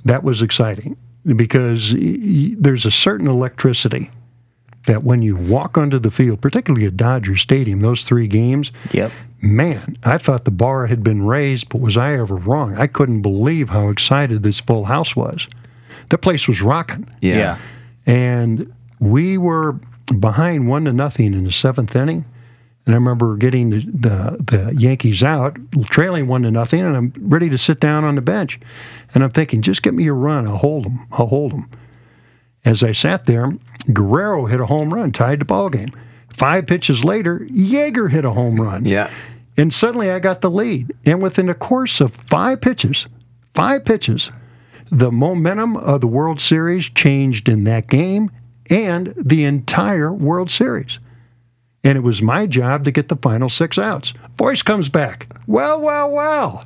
[0.03, 0.97] that was exciting
[1.37, 4.11] because y- y- there's a certain electricity
[4.87, 9.11] that when you walk onto the field, particularly at Dodger Stadium, those three games, Yep.
[9.41, 12.75] man, I thought the bar had been raised, but was I ever wrong?
[12.77, 15.47] I couldn't believe how excited this full house was.
[16.09, 17.57] The place was rocking Yeah.
[18.05, 19.79] and we were
[20.19, 22.25] behind one to nothing in the seventh inning.
[22.85, 24.37] And I remember getting the, the,
[24.69, 28.21] the Yankees out, trailing one to nothing, and I'm ready to sit down on the
[28.21, 28.57] bench.
[29.13, 30.47] And I'm thinking, just get me a run.
[30.47, 31.05] I'll hold them.
[31.11, 31.69] I'll hold them.
[32.63, 33.51] As I sat there,
[33.93, 35.89] Guerrero hit a home run, tied the ball game.
[36.29, 38.85] Five pitches later, Yeager hit a home run.
[38.85, 39.11] Yeah.
[39.57, 40.93] And suddenly I got the lead.
[41.05, 43.07] And within a course of five pitches,
[43.55, 44.31] five pitches,
[44.91, 48.29] the momentum of the World Series changed in that game
[48.69, 50.99] and the entire World Series.
[51.83, 54.13] And it was my job to get the final six outs.
[54.37, 55.33] Voice comes back.
[55.47, 56.65] Well, well, well.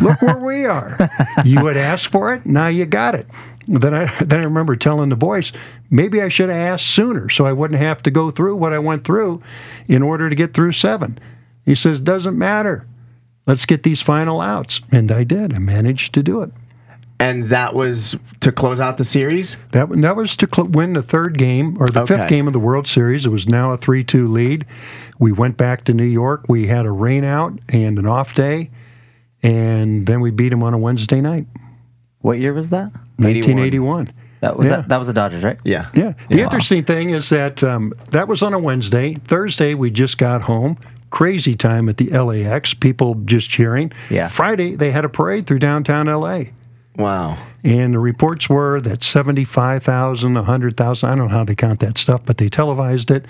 [0.00, 1.10] Look where we are.
[1.44, 3.26] You had asked for it, now you got it.
[3.66, 5.52] Then I then I remember telling the voice,
[5.90, 8.78] maybe I should have asked sooner so I wouldn't have to go through what I
[8.78, 9.42] went through
[9.88, 11.18] in order to get through seven.
[11.64, 12.86] He says, doesn't matter.
[13.46, 14.80] Let's get these final outs.
[14.92, 15.54] And I did.
[15.54, 16.50] I managed to do it.
[17.20, 19.56] And that was to close out the series?
[19.70, 22.16] That, that was to cl- win the third game or the Okay.
[22.16, 23.24] fifth game of the World Series.
[23.24, 24.66] It was now a 3 2 lead.
[25.18, 26.44] We went back to New York.
[26.48, 28.70] We had a rain out and an off day.
[29.42, 31.46] And then we beat them on a Wednesday night,
[32.24, 32.90] What year was that?
[33.18, 34.10] 1981.
[34.40, 34.76] That was Yeah.
[34.76, 35.58] that, that was the Dodgers, right?
[35.62, 35.90] Yeah.
[35.92, 36.14] Yeah.
[36.30, 39.16] The interesting thing is that um, that was on a Wednesday.
[39.26, 40.78] Thursday, we just got home.
[41.10, 42.72] Crazy time at the LAX.
[42.72, 43.92] People just cheering.
[44.08, 44.28] Yeah.
[44.28, 46.44] Friday, they had a parade through downtown LA.
[46.96, 47.36] Wow.
[47.62, 52.22] And the reports were that 75,000, 100,000, I don't know how they count that stuff,
[52.24, 53.26] but they televised it.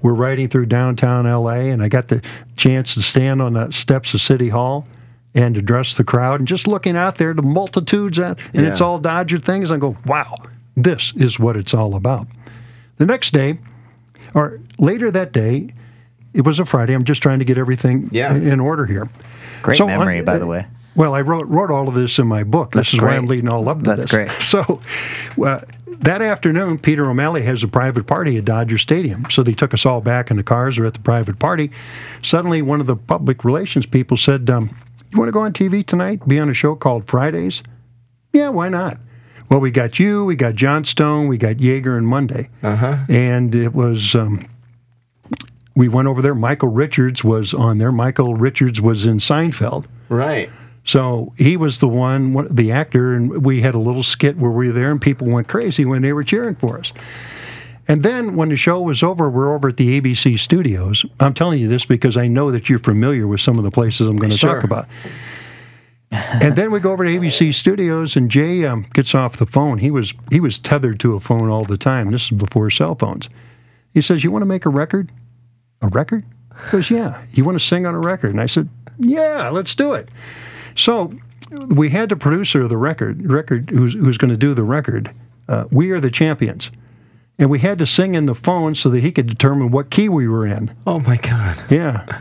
[0.00, 2.22] We're riding through downtown LA, and I got the
[2.56, 4.86] chance to stand on the steps of City Hall
[5.34, 6.40] and address the crowd.
[6.40, 9.70] And just looking out there, the multitudes, out, and it's all Dodger things.
[9.70, 10.34] I go, wow,
[10.76, 12.26] this is what it's all about.
[12.96, 13.58] The next day,
[14.34, 15.72] or later that day,
[16.34, 16.92] it was a Friday.
[16.94, 18.34] I'm just trying to get everything Yeah.
[18.34, 19.08] in order here.
[19.62, 20.66] Great So on- memory, by the way.
[20.94, 22.72] Well, I wrote wrote all of this in my book.
[22.72, 24.10] That's this is why I'm leading all up to That's this.
[24.10, 24.28] great.
[24.40, 24.80] So,
[25.40, 29.26] uh, that afternoon, Peter O'Malley has a private party at Dodger Stadium.
[29.30, 30.78] So they took us all back in the cars.
[30.78, 31.70] We're at the private party.
[32.22, 34.70] Suddenly, one of the public relations people said, um,
[35.10, 36.26] "You want to go on TV tonight?
[36.26, 37.62] Be on a show called Fridays?"
[38.32, 38.98] Yeah, why not?
[39.50, 42.98] Well, we got you, we got Johnstone, we got Yeager and Monday, uh-huh.
[43.08, 44.14] and it was.
[44.14, 44.46] Um,
[45.74, 46.34] we went over there.
[46.34, 47.92] Michael Richards was on there.
[47.92, 49.84] Michael Richards was in Seinfeld.
[50.08, 50.50] Right.
[50.84, 54.66] So he was the one- the actor, and we had a little skit where we
[54.66, 56.92] were there, and people went crazy when they were cheering for us.
[57.88, 61.04] And then when the show was over, we're over at the ABC studios.
[61.20, 64.08] I'm telling you this because I know that you're familiar with some of the places
[64.08, 64.54] I'm going to Sure.
[64.56, 64.86] talk about.
[66.10, 69.78] and then we go over to ABC studios, and Jay um, gets off the phone.
[69.78, 72.10] He was he was tethered to a phone all the time.
[72.10, 73.28] This is before cell phones.
[73.92, 75.10] He says, "You want to make a record?
[75.82, 76.24] A record?"
[76.66, 78.30] He goes, "Yeah." You want to sing on a record?
[78.30, 78.68] And I said,
[78.98, 80.08] "Yeah, let's do it."
[80.76, 81.12] So
[81.50, 85.10] we had the producer of the record, record who's, who's going to do the record.
[85.48, 86.70] Uh, we are the champions,
[87.38, 90.08] and we had to sing in the phone so that he could determine what key
[90.08, 90.74] we were in.
[90.86, 91.62] Oh my God.
[91.70, 92.20] Yeah,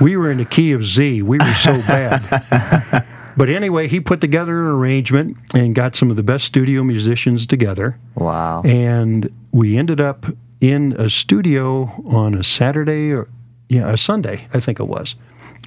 [0.00, 1.22] we were in the key of Z.
[1.22, 3.04] We were so bad.
[3.36, 7.46] but anyway, he put together an arrangement and got some of the best studio musicians
[7.46, 8.62] together, Wow.
[8.64, 10.26] and we ended up
[10.60, 13.28] in a studio on a Saturday or
[13.68, 15.14] yeah, a Sunday, I think it was,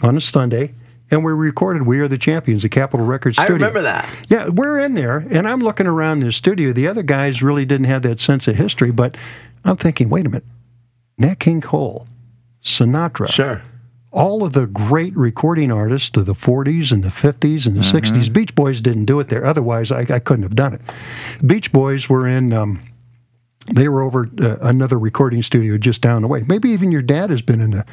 [0.02, 0.74] on a Sunday.
[1.14, 3.54] And we recorded "We Are the Champions" at Capitol Records studio.
[3.54, 4.10] I remember that.
[4.30, 6.74] Yeah, we're in there, and I'm looking around the studio.
[6.74, 9.16] The other guys really didn't have that sense of history, but
[9.64, 10.46] I'm thinking, wait a minute,
[11.18, 12.08] Nat King Cole,
[12.64, 13.62] Sinatra, Sure.
[14.12, 18.32] all of the great recording artists of the 40s and the 50s and the 60s.
[18.34, 19.46] Beach Boys didn't do it there.
[19.46, 20.82] Otherwise, I, I couldn't have done it.
[21.46, 22.54] Beach Boys were in.
[22.54, 22.80] Um,
[23.74, 26.44] they were over uh, another recording studio just down the way.
[26.48, 27.86] Maybe even your dad has been in a,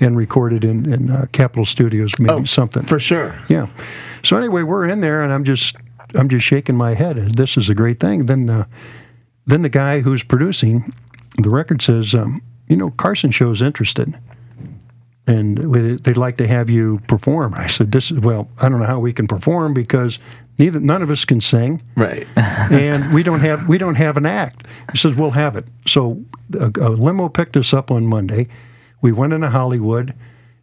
[0.00, 2.82] and recorded in, in uh, Capitol Studios, maybe something.
[2.82, 3.38] For sure.
[3.48, 3.68] Yeah.
[4.22, 5.76] So anyway, we're in there, and I'm just
[6.14, 7.16] I'm just shaking my head.
[7.36, 8.26] This is a great thing.
[8.26, 8.64] Then uh,
[9.46, 10.92] then the guy who's producing
[11.38, 14.16] the record says, um, you know, Carson Show's interested,
[15.26, 15.58] and
[16.04, 17.54] they'd like to have you perform.
[17.54, 20.18] I said, this is well, I don't know how we can perform because
[20.58, 22.26] neither none of us can sing Right.
[22.36, 24.66] and we don't have we don't have an act.
[24.92, 25.66] He says we'll have it.
[25.86, 26.22] So
[26.58, 28.48] a, a limo picked us up on Monday.
[29.04, 30.14] We went into Hollywood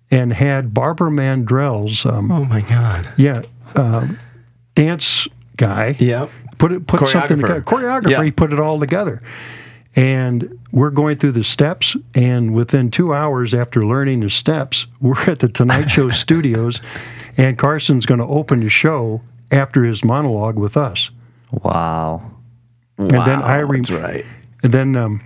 [0.10, 3.08] and had Barbara Mandrell's um, oh my God.
[3.16, 3.44] yeah
[3.76, 4.18] um,
[4.74, 5.28] dance
[5.58, 6.28] guy Yeah.
[6.58, 7.42] put it put something Choreographer.
[7.42, 7.62] together.
[7.62, 8.10] Choreographer.
[8.10, 8.24] Yeah.
[8.24, 9.22] He put it all together.
[9.96, 15.22] And we're going through the steps, and within two hours after learning the steps, we're
[15.30, 16.82] at the Tonight Show studios,
[17.38, 19.22] and Carson's going to open the show
[19.52, 21.12] after his monologue with us.
[21.52, 22.24] Wow.
[22.98, 24.26] And then I re- That's right.
[24.64, 25.22] And then um,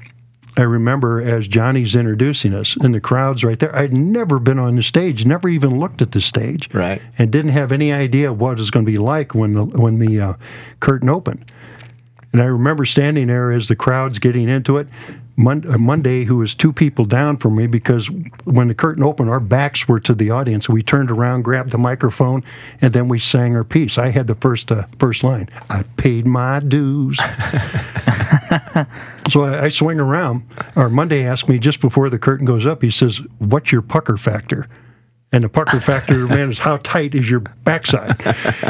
[0.58, 3.76] I remember as Johnny's introducing us, and the crowd's right there.
[3.76, 7.02] I'd never been on the stage, never even looked at the stage, Right.
[7.18, 10.00] and didn't have any idea what it was going to be like when the when
[10.00, 10.34] the uh,
[10.80, 11.52] curtain opened.
[12.32, 14.88] And I remember standing there as the crowd's getting into it.
[15.38, 18.10] Uh, Monday, who was two people down from me because
[18.46, 20.70] when the curtain opened, our backs were to the audience.
[20.70, 22.44] We turned around, grabbed the microphone,
[22.82, 23.98] and then we sang our piece.
[23.98, 25.50] I had the first uh, first line.
[25.70, 27.20] I paid my dues.
[29.30, 30.44] So I, I swing around.
[30.76, 32.82] Or Monday asked me just before the curtain goes up.
[32.82, 34.68] He says, "What's your pucker factor?"
[35.32, 38.16] And the pucker factor, man, is how tight is your backside?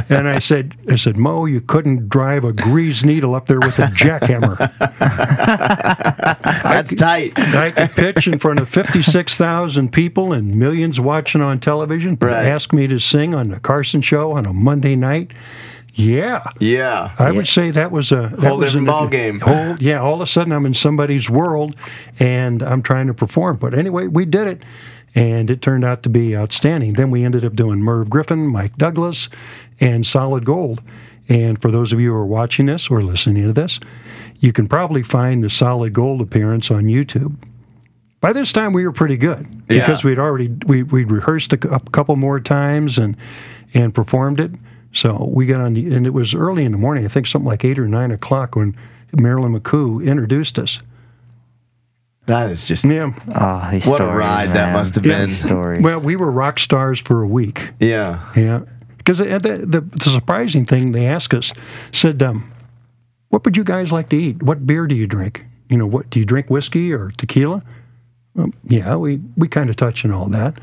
[0.10, 3.78] And I said, I said, Mo, you couldn't drive a grease needle up there with
[3.78, 4.58] a jackhammer.
[6.64, 7.38] That's tight.
[7.38, 12.18] I could pitch in front of 56,000 people and millions watching on television.
[12.20, 12.48] Right.
[12.48, 15.32] ask me to sing on the Carson Show on a Monday night.
[15.94, 16.44] Yeah.
[16.60, 17.14] Yeah.
[17.20, 19.40] I would say that was a that Whole was different an- ball game.
[19.40, 21.76] Whole, yeah, all of a sudden I'm in somebody's world,
[22.20, 23.58] and I'm trying to perform.
[23.58, 24.64] But anyway, we did it,
[25.16, 26.94] and it turned out to be outstanding.
[26.94, 29.30] Then we ended up doing Merv Griffin, Mike Douglas,
[29.80, 30.82] and Solid Gold.
[31.28, 33.80] And for those of you who are watching this or listening to this,
[34.40, 37.36] you can probably find the Solid Gold appearance on YouTube.
[38.22, 40.10] By this time, we were pretty good because Yeah.
[40.10, 43.16] we'd already we we rehearsed a, a couple more times and
[43.74, 44.52] and performed it.
[44.94, 47.04] So we got on, the, and it was early in the morning.
[47.06, 48.76] I think something like eight or nine o'clock when
[49.14, 50.80] Marilyn McCoo introduced us.
[52.28, 53.12] That is just Yeah.
[53.36, 55.30] Oh, these What a stories, ride that must have These been.
[55.32, 55.82] Stories.
[55.84, 57.70] Well, we were rock stars for a week.
[57.80, 58.26] yeah.
[58.36, 58.62] Yeah.
[58.98, 61.52] Because the, the, the surprising thing they asked us
[61.92, 62.52] said, um,
[63.30, 64.42] "What would you guys like to eat?
[64.42, 65.46] What beer do you drink?
[65.70, 66.50] You know, what do you drink?
[66.50, 67.62] Whiskey or tequila?"
[68.36, 70.56] Um, yeah, we we kind of touch on all that.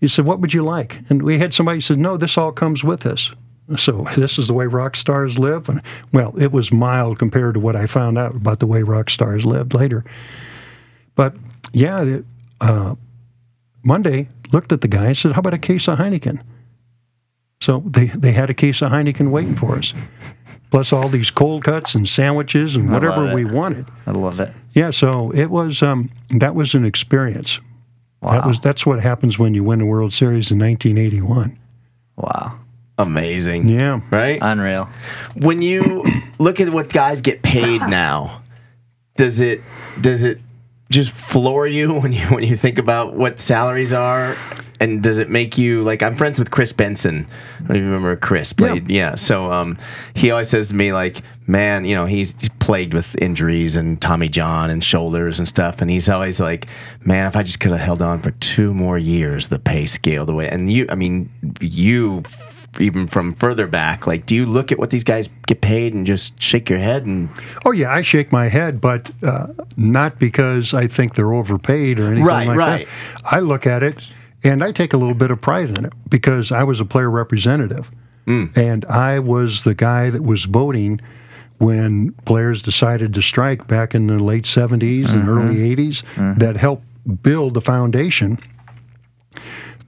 [0.00, 2.82] He said, "What would you like?" And we had somebody said, "No, this all comes
[2.82, 3.30] with us."
[3.76, 5.68] So this is the way rock stars live.
[5.68, 5.80] And
[6.12, 9.46] well, it was mild compared to what I found out about the way rock stars
[9.46, 10.04] lived later.
[11.18, 11.34] But
[11.72, 12.24] yeah, it,
[12.60, 12.94] uh,
[13.82, 16.40] Monday looked at the guy and said, "How about a case of Heineken?"
[17.60, 19.92] So they, they had a case of Heineken waiting for us,
[20.70, 23.86] plus all these cold cuts and sandwiches and whatever we wanted.
[24.06, 24.54] I love it.
[24.74, 27.58] Yeah, so it was um, that was an experience.
[28.22, 28.46] That Wow.
[28.46, 31.58] was that's what happens when you win the World Series in 1981.
[32.16, 32.58] Wow.
[32.96, 33.68] Amazing.
[33.68, 34.38] Yeah, Right?
[34.40, 34.88] Unreal.
[35.36, 36.04] when you
[36.38, 38.42] look at what guys get paid now,
[39.16, 39.62] does it
[40.00, 40.40] does it
[40.90, 44.36] just floor you when you when you think about what salaries are?
[44.80, 47.26] And does it make you like I'm friends with Kris Benson.
[47.56, 48.88] I don't even remember Kris played.
[48.88, 49.16] Yeah.
[49.16, 49.76] So um,
[50.14, 54.00] he always says to me like, man, you know, he's, he's plagued with injuries and
[54.00, 56.68] Tommy John and shoulders and stuff, and he's always like,
[57.04, 60.26] man, if I just could have held on for two more years, the pay scale
[60.26, 60.48] the way.
[60.48, 61.28] And you, I mean,
[61.60, 62.22] you
[62.80, 66.06] even from further back, like, do you look at what these guys get paid and
[66.06, 67.28] just shake your head and
[67.64, 72.06] Oh yeah, I shake my head, but uh, not because I think they're overpaid or
[72.06, 72.88] anything Right, like right.
[73.14, 73.22] that.
[73.32, 73.98] I look at it
[74.44, 77.10] and I take a little bit of pride in it because I was a player
[77.10, 77.90] representative,
[78.26, 78.46] hmm.
[78.54, 81.00] and I was the guy that was voting
[81.58, 85.28] when players decided to strike back in the late 70s and mm-hmm.
[85.28, 86.04] early 80s.
[86.14, 86.38] Mm-hmm.
[86.38, 86.84] That helped
[87.22, 88.38] build the foundation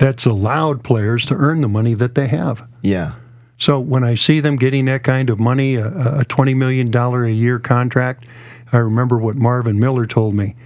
[0.00, 2.66] that's allowed players to earn the money that they have.
[2.82, 3.12] yeah,
[3.58, 7.28] So when I see them getting that kind of money, a, a $20 million a
[7.28, 8.24] year contract,
[8.72, 10.56] I remember what Marvin Miller told me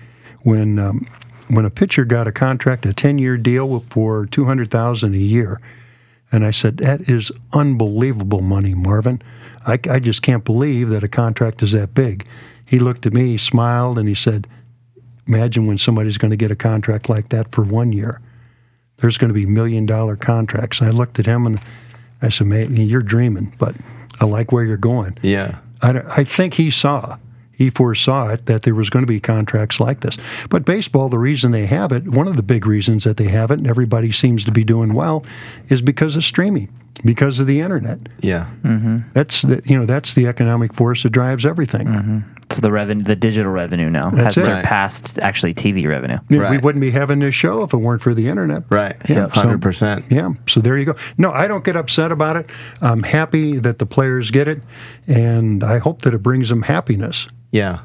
[0.42, 1.08] when um,
[1.48, 5.60] when a pitcher got a contract, a 10 year deal for 200000 a year.
[6.30, 9.20] And I said, that is unbelievable money, Marvin.
[9.66, 12.26] I, I just can't believe that a contract is that big.
[12.66, 14.46] He looked at me, he smiled, and he said,
[15.26, 18.20] imagine when somebody's going to get a contract like that for one year.
[19.04, 20.80] There's going to be million dollar contracts.
[20.80, 21.60] And I looked at him and
[22.22, 23.74] I said, "Man, you're dreaming, but
[24.18, 25.58] I like where you're going." Yeah.
[25.82, 27.18] I, I think he saw,
[27.52, 30.16] he foresaw it that there was going to be contracts like this.
[30.48, 33.50] But baseball, the reason they have it, one of the big reasons that they have
[33.50, 35.22] it, and everybody seems to be doing well,
[35.68, 36.70] is because of streaming,
[37.04, 37.98] because of the internet.
[38.20, 38.48] Yeah.
[38.62, 38.98] Mm-hmm.
[39.12, 41.86] That's the, you know that's the economic force that drives everything.
[41.86, 42.18] Mm-hmm.
[42.50, 44.50] So the revenue, the digital revenue now That's has it.
[44.50, 46.18] surpassed actually TV revenue.
[46.28, 48.64] You know, We wouldn't be having this show if it weren't for the internet.
[48.70, 48.96] Right.
[49.08, 49.26] Yeah.
[49.32, 50.04] So- Hundred percent.
[50.10, 50.94] Yeah, so there you go.
[51.18, 52.50] No, I don't get upset about it.
[52.80, 54.62] I'm happy that the players get it,
[55.08, 57.26] and I hope that it brings them happiness.
[57.50, 57.80] Yeah.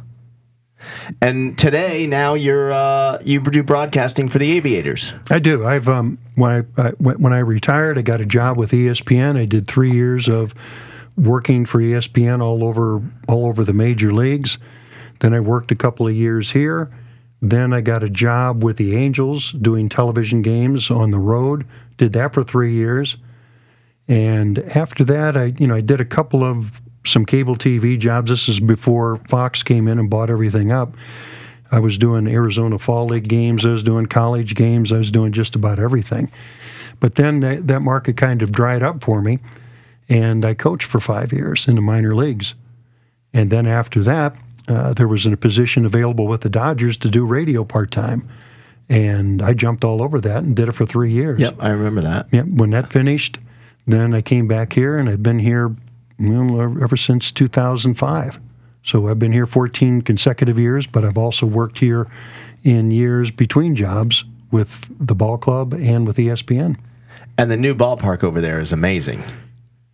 [1.22, 5.14] And today, now you're uh, you do broadcasting for the Aviators.
[5.30, 5.66] I do.
[5.66, 9.38] I've um, when I, I when when I retired, I got a job with ESPN.
[9.38, 10.54] I did three years of
[11.18, 14.58] working for ESPN all over all over the major leagues.
[15.20, 16.90] Then I worked a couple of years here.
[17.42, 21.66] Then I got a job with the Angels doing television games on the road.
[21.98, 23.18] Did that for three years.
[24.08, 28.30] And after that, I you know I did a couple of some cable TV jobs.
[28.30, 30.94] This is before Fox came in and bought everything up.
[31.72, 33.66] I was doing Arizona Fall League games.
[33.66, 34.92] I was doing college games.
[34.92, 36.32] I was doing just about everything.
[37.00, 39.40] But then that, that market kind of dried up for me,
[40.10, 42.56] and I coached for five years in the minor leagues.
[43.34, 44.36] And then after that,
[44.68, 48.28] uh, there was a position available with the Dodgers to do radio part time,
[48.90, 51.40] and I jumped all over that and did it for three years.
[51.40, 52.28] Yep, I remember that.
[52.32, 53.38] Yeah, when that finished,
[53.88, 55.76] then I came back here and I've been here
[56.20, 58.40] well, ever since 2005.
[58.84, 62.08] So I've been here 14 consecutive years, but I've also worked here
[62.64, 66.78] in years between jobs with the ball club and with ESPN.
[67.38, 69.24] And the new ballpark over there is amazing.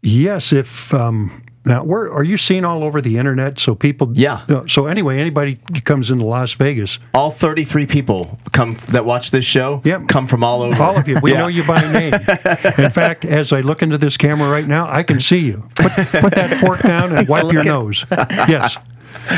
[0.01, 3.59] Yes, if um, now where are you seen all over the internet?
[3.59, 4.41] So people, Yeah.
[4.47, 9.45] Uh, So anyway, anybody comes into Las Vegas, All 33 people come that watch this
[9.45, 10.07] show Yep.
[10.07, 10.82] come from all over.
[10.82, 11.39] all of you, we Yeah.
[11.39, 12.13] know you by name.
[12.78, 15.63] In fact, as I look into this camera right now, I can see you.
[15.76, 15.91] Put,
[16.22, 18.05] put that fork down and wipe your nose.
[18.11, 18.78] Yes.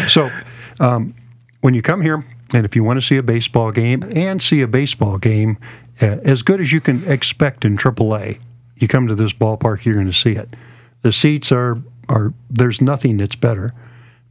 [0.09, 0.29] So,
[0.79, 1.13] um,
[1.61, 2.23] when you come here,
[2.53, 5.57] and if you want to see a baseball game and see a baseball game
[6.01, 8.37] uh, as good as you can expect in AAA,
[8.77, 10.55] you come to this ballpark, you're going to see it.
[11.01, 11.77] The seats are
[12.09, 13.73] are there's nothing that's better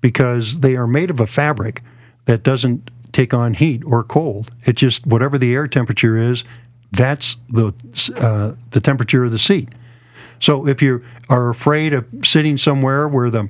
[0.01, 1.83] because they are made of a fabric
[2.27, 4.51] that doesn't take on heat or cold.
[4.65, 6.45] It just whatever the air temperature is,
[6.93, 7.73] that's the
[8.17, 9.69] uh, the temperature of the seat.
[10.41, 13.49] So if you are afraid of sitting somewhere where the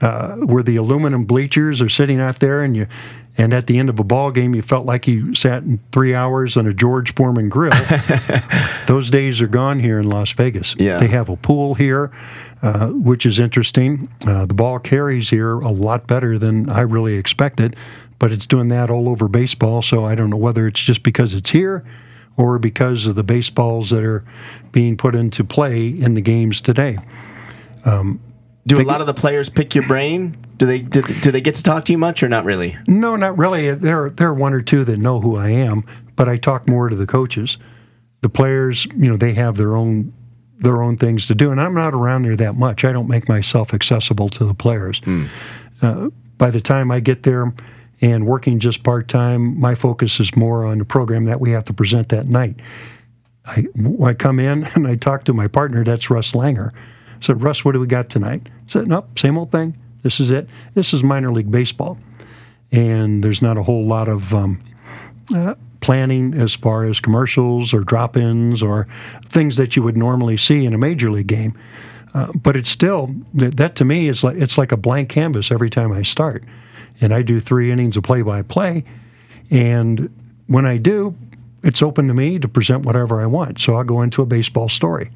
[0.00, 2.86] uh, where the aluminum bleachers are sitting out there, and you
[3.38, 6.14] and at the end of a ball game you felt like you sat in three
[6.14, 7.72] hours on a George Foreman grill,
[8.86, 10.74] those days are gone here in Las Vegas.
[10.78, 10.98] Yeah.
[10.98, 12.10] They have a pool here,
[12.62, 14.08] uh, which is interesting.
[14.26, 17.76] Uh, the ball carries here a lot better than I really expected,
[18.18, 19.82] but it's doing that all over baseball.
[19.82, 21.84] So I don't know whether it's just because it's here
[22.36, 24.24] or because of the baseballs that are
[24.72, 26.98] being put into play in the games today.
[28.66, 30.36] Do a lot of the players pick your brain?
[30.56, 32.76] Do they do, do they get to talk to you much or not really?
[32.86, 33.74] No, not really.
[33.74, 35.84] There, there are one or two that know who I am,
[36.14, 37.58] but I talk more to the coaches.
[38.20, 40.12] The players, you know, they have their own
[40.60, 42.84] their own things to do, and I'm not around there that much.
[42.84, 45.00] I don't make myself accessible to the players.
[45.82, 47.52] Uh, by the time I get there
[48.00, 51.64] and working just part time, my focus is more on the program that we have
[51.64, 52.60] to present that night.
[53.44, 53.66] I,
[54.04, 56.70] I come in and I talk to my partner, that's Russ Langer.
[57.22, 58.42] Said, Russ, what do we got tonight?
[58.46, 59.76] I said, nope, same old thing.
[60.02, 60.48] This is it.
[60.74, 61.98] This is minor league baseball.
[62.72, 64.62] And there's not a whole lot of um,
[65.34, 68.88] uh, planning as far as commercials or drop ins or
[69.26, 71.58] things that you would normally see in a major league game.
[72.14, 75.50] Uh, but it's still, that, that to me is like, it's like a blank canvas
[75.50, 76.44] every time I start.
[77.00, 78.84] And I do three innings of play by play.
[79.50, 80.12] And
[80.46, 81.14] when I do,
[81.62, 83.60] it's open to me to present whatever I want.
[83.60, 85.10] So I'll go into a baseball story,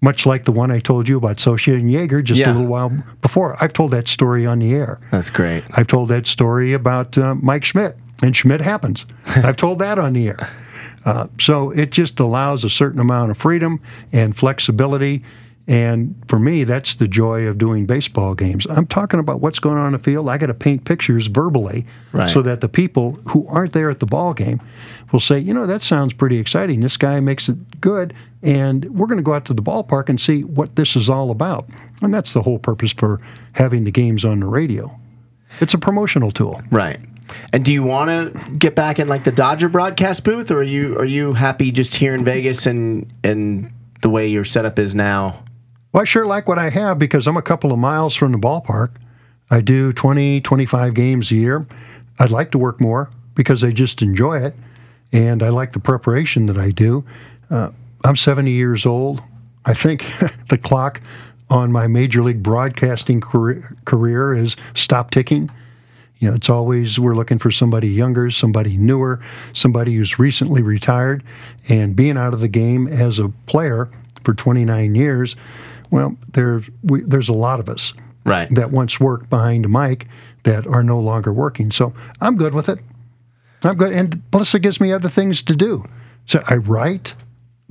[0.00, 2.50] much like the one I told you about Scioscia and Yeager just Yeah.
[2.50, 2.92] a little while
[3.22, 3.56] before.
[3.62, 5.00] I've told that story on the air.
[5.10, 5.64] That's great.
[5.72, 9.04] I've told that story about uh, Mike Schmidt, and Schmidt happens.
[9.26, 10.50] I've told that on the air.
[11.04, 13.80] Uh, so it just allows a certain amount of freedom
[14.12, 15.24] and flexibility.
[15.68, 18.66] And for me, that's the joy of doing baseball games.
[18.70, 20.26] I'm talking about what's going on in the field.
[20.30, 22.30] I got to paint pictures verbally Right.
[22.30, 24.62] so that the people who aren't there at the ball game
[25.12, 26.80] will say, you know, that sounds pretty exciting.
[26.80, 28.14] This guy makes it good.
[28.42, 31.30] And we're going to go out to the ballpark and see what this is all
[31.30, 31.68] about.
[32.00, 33.20] And that's the whole purpose for
[33.52, 34.90] having the games on the radio.
[35.60, 36.62] It's a promotional tool.
[36.70, 36.98] Right.
[37.52, 40.62] And do you want to get back in like the Dodger broadcast booth, or are
[40.62, 44.94] you are you happy just here in Vegas and and the way your setup is
[44.94, 45.42] now?
[45.92, 48.38] Well, I sure like what I have because I'm a couple of miles from the
[48.38, 48.90] ballpark.
[49.50, 51.66] I do 20, 25 games a year.
[52.18, 54.54] I'd like to work more because I just enjoy it.
[55.12, 57.04] And I like the preparation that I do.
[57.50, 57.70] Uh,
[58.04, 59.22] I'm 70 years old.
[59.64, 60.04] I think
[60.48, 61.00] the clock
[61.48, 65.50] on my major league broadcasting career, career is stop ticking.
[66.18, 69.20] You know, it's always we're looking for somebody younger, somebody newer,
[69.54, 71.22] somebody who's recently retired,
[71.68, 73.88] and being out of the game as a player
[74.24, 75.36] for 29 years.
[75.90, 77.92] Well, there's we, there's a lot of us
[78.24, 78.52] Right.
[78.54, 80.06] that once worked behind a mic
[80.44, 81.70] that are no longer working.
[81.70, 82.78] So I'm good with it.
[83.62, 85.84] I'm good, and plus it gives me other things to do.
[86.26, 87.14] So I write,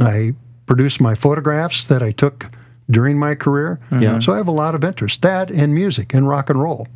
[0.01, 0.33] I
[0.65, 2.47] produce my photographs that I took
[2.89, 3.79] during my career.
[3.91, 4.01] Mm-hmm.
[4.03, 4.19] Yeah.
[4.19, 5.21] So I have a lot of interest.
[5.21, 6.87] That and music and rock and roll,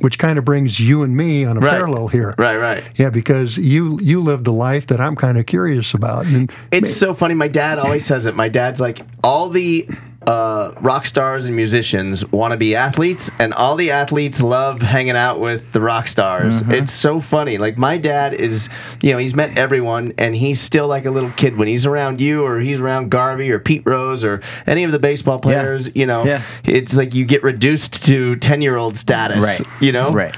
[0.00, 1.70] which kind of brings you and me on a Right.
[1.70, 2.34] parallel here.
[2.38, 2.84] Right, right.
[2.96, 6.26] Yeah, because you you lived a life that I'm kind of curious about.
[6.26, 7.34] And It's so funny.
[7.34, 8.36] My dad always says it.
[8.36, 9.88] My dad's like, all the
[10.26, 15.16] uh, rock stars and musicians want to be athletes, and all the athletes love hanging
[15.16, 16.62] out with the rock stars.
[16.68, 17.58] It's so funny.
[17.58, 18.68] Like, my dad is,
[19.02, 22.20] you know, he's met everyone, and he's still like a little kid when he's around
[22.20, 25.90] you, or he's around Garvey, or Pete Rose, or any of the baseball players.
[25.94, 26.42] You know, Yeah.
[26.64, 29.60] it's like you get reduced to 10 year old status, Right.
[29.80, 30.10] you know?
[30.12, 30.36] Right.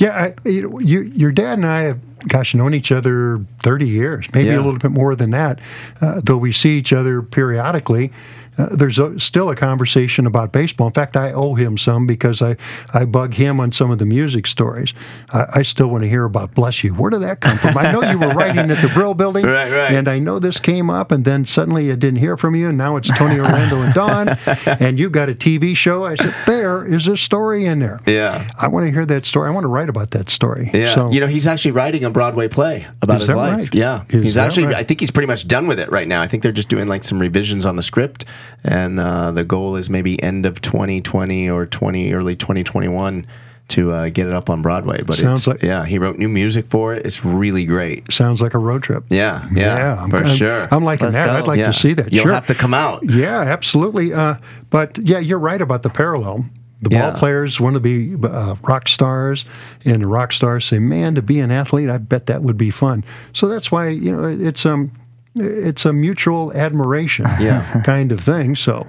[0.00, 4.26] Yeah, I, you, you, your dad and I have, gosh, known each other 30 years,
[4.34, 4.56] maybe Yeah.
[4.56, 5.58] a little bit more than that.
[6.00, 8.12] Uh, though we see each other periodically,
[8.56, 10.86] uh, there's a, still a conversation about baseball.
[10.86, 12.56] In fact, I owe him some because I,
[12.92, 14.94] I bug him on some of the music stories.
[15.32, 16.94] I, I still want to hear about Bless You.
[16.94, 17.76] Where did that come from?
[17.76, 19.92] I know you were writing at the Brill Building, Right, right.
[19.92, 22.78] and I know this came up, and then suddenly I didn't hear from you, and
[22.78, 24.28] now it's Tony Orlando and Dawn,
[24.66, 26.04] and you've got a TV show.
[26.04, 28.00] I said, there is a story in there.
[28.06, 28.48] Yeah.
[28.58, 29.48] I want to hear that story.
[29.48, 30.70] I want to write about that story.
[30.74, 33.58] Yeah, So, you know, he's actually writing a Broadway play about Is his that life.
[33.58, 33.74] right?
[33.74, 34.66] Yeah, Is he's that actually.
[34.66, 34.76] right?
[34.76, 36.22] I think he's pretty much done with it right now.
[36.22, 38.24] I think they're just doing like some revisions on the script,
[38.64, 43.26] and uh, the goal is maybe end of 2020 or 20 early 2021
[43.66, 45.00] to uh, get it up on Broadway.
[45.02, 47.06] But Sounds it's, like- yeah, he wrote new music for it.
[47.06, 48.12] It's really great.
[48.12, 49.04] sounds like a road trip.
[49.08, 50.68] Yeah, yeah, I'm, for I'm- sure.
[50.70, 51.26] I'm liking Let's that.
[51.28, 51.32] go.
[51.36, 51.68] I'd like yeah.
[51.68, 52.12] to see that.
[52.12, 52.32] You'll sure.
[52.34, 53.02] have to come out.
[53.08, 54.12] Yeah, absolutely.
[54.12, 54.34] Uh,
[54.68, 56.44] but yeah, you're right about the parallel.
[56.84, 57.10] The Yeah.
[57.10, 59.44] ball players want to be uh, rock stars,
[59.84, 62.70] and the rock stars say, "Man, to be an athlete, I bet that would be
[62.70, 64.90] fun." So that's why you know it's um
[65.36, 67.82] it's a mutual admiration Yeah.
[67.84, 68.54] kind of thing.
[68.54, 68.86] So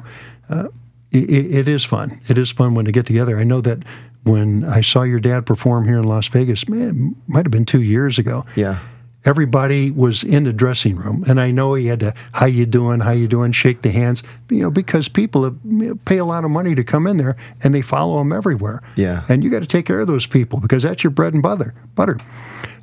[0.49, 0.67] uh,
[1.11, 2.19] it, it is fun.
[2.27, 3.39] It is fun when they get together.
[3.39, 3.79] I know that
[4.23, 7.65] when I saw your dad perform here in Las Vegas, man, it might have been
[7.65, 8.77] two years ago Yeah,
[9.25, 12.99] everybody was in the dressing room and i know he had to how you doing
[12.99, 16.25] how you doing shake the hands you know because people have, you know, pay a
[16.25, 19.23] lot of money to come in there and they follow him everywhere Yeah.
[19.27, 21.73] and you got to take care of those people because that's your bread and butter
[21.95, 22.17] butter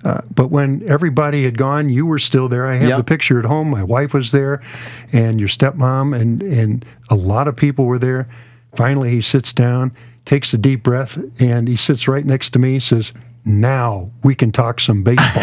[0.04, 2.66] uh, but when everybody had gone, you were still there.
[2.66, 2.96] I have Yep.
[2.98, 3.70] the picture at home.
[3.70, 4.60] My wife was there,
[5.12, 8.26] and your stepmom, and and a lot of people were there.
[8.74, 9.92] Finally, he sits down,
[10.24, 12.80] takes a deep breath, and he sits right next to me.
[12.80, 13.12] Says,
[13.44, 15.42] "Now we can talk some baseball."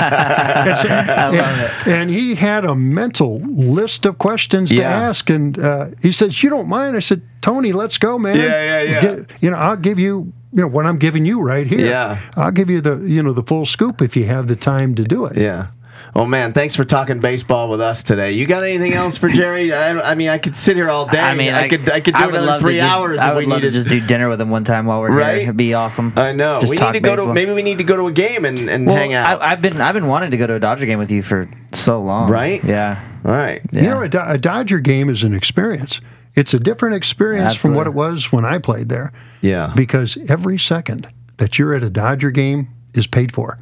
[0.00, 1.86] I love it.
[1.88, 6.50] and he had a mental list of questions to ask, and uh, he says, "You
[6.50, 8.36] don't mind?" I said, "Tony, let's go, man.
[8.36, 9.00] Yeah, yeah, yeah.
[9.00, 11.86] Get- you know, I'll give you, you know, what I'm giving you right here.
[11.86, 12.20] Yeah.
[12.36, 15.04] I'll give you the, you know, the full scoop if you have the time to
[15.04, 15.36] do it.
[15.36, 15.68] yeah.
[16.14, 18.32] Oh man, thanks for talking baseball with us today.
[18.32, 19.72] You got anything else for Jerry?
[19.72, 21.20] I, I mean, I could sit here all day.
[21.20, 23.44] I mean, I, could I could do would another three just- hours I if would
[23.44, 23.72] we love needed.
[23.72, 25.34] to just do dinner with him one time while we're Right?
[25.36, 25.42] here.
[25.44, 26.12] It'd be awesome.
[26.16, 26.54] I know.
[26.60, 28.44] Just we need talk to go to maybe we need to go to a game
[28.44, 29.40] and, and Well, hang out.
[29.40, 31.48] I, I've been I've been wanting to go to a Dodger game with you for
[31.72, 32.28] so long.
[32.28, 32.62] Right?
[32.64, 33.00] Yeah.
[33.24, 33.62] all right.
[33.72, 33.82] Yeah.
[33.82, 36.00] You know, a, Do- a Dodger game is an experience.
[36.34, 39.72] It's a different experience from what it was when I played there Yeah.
[39.76, 43.58] because every second that you're at a Dodger game is paid for.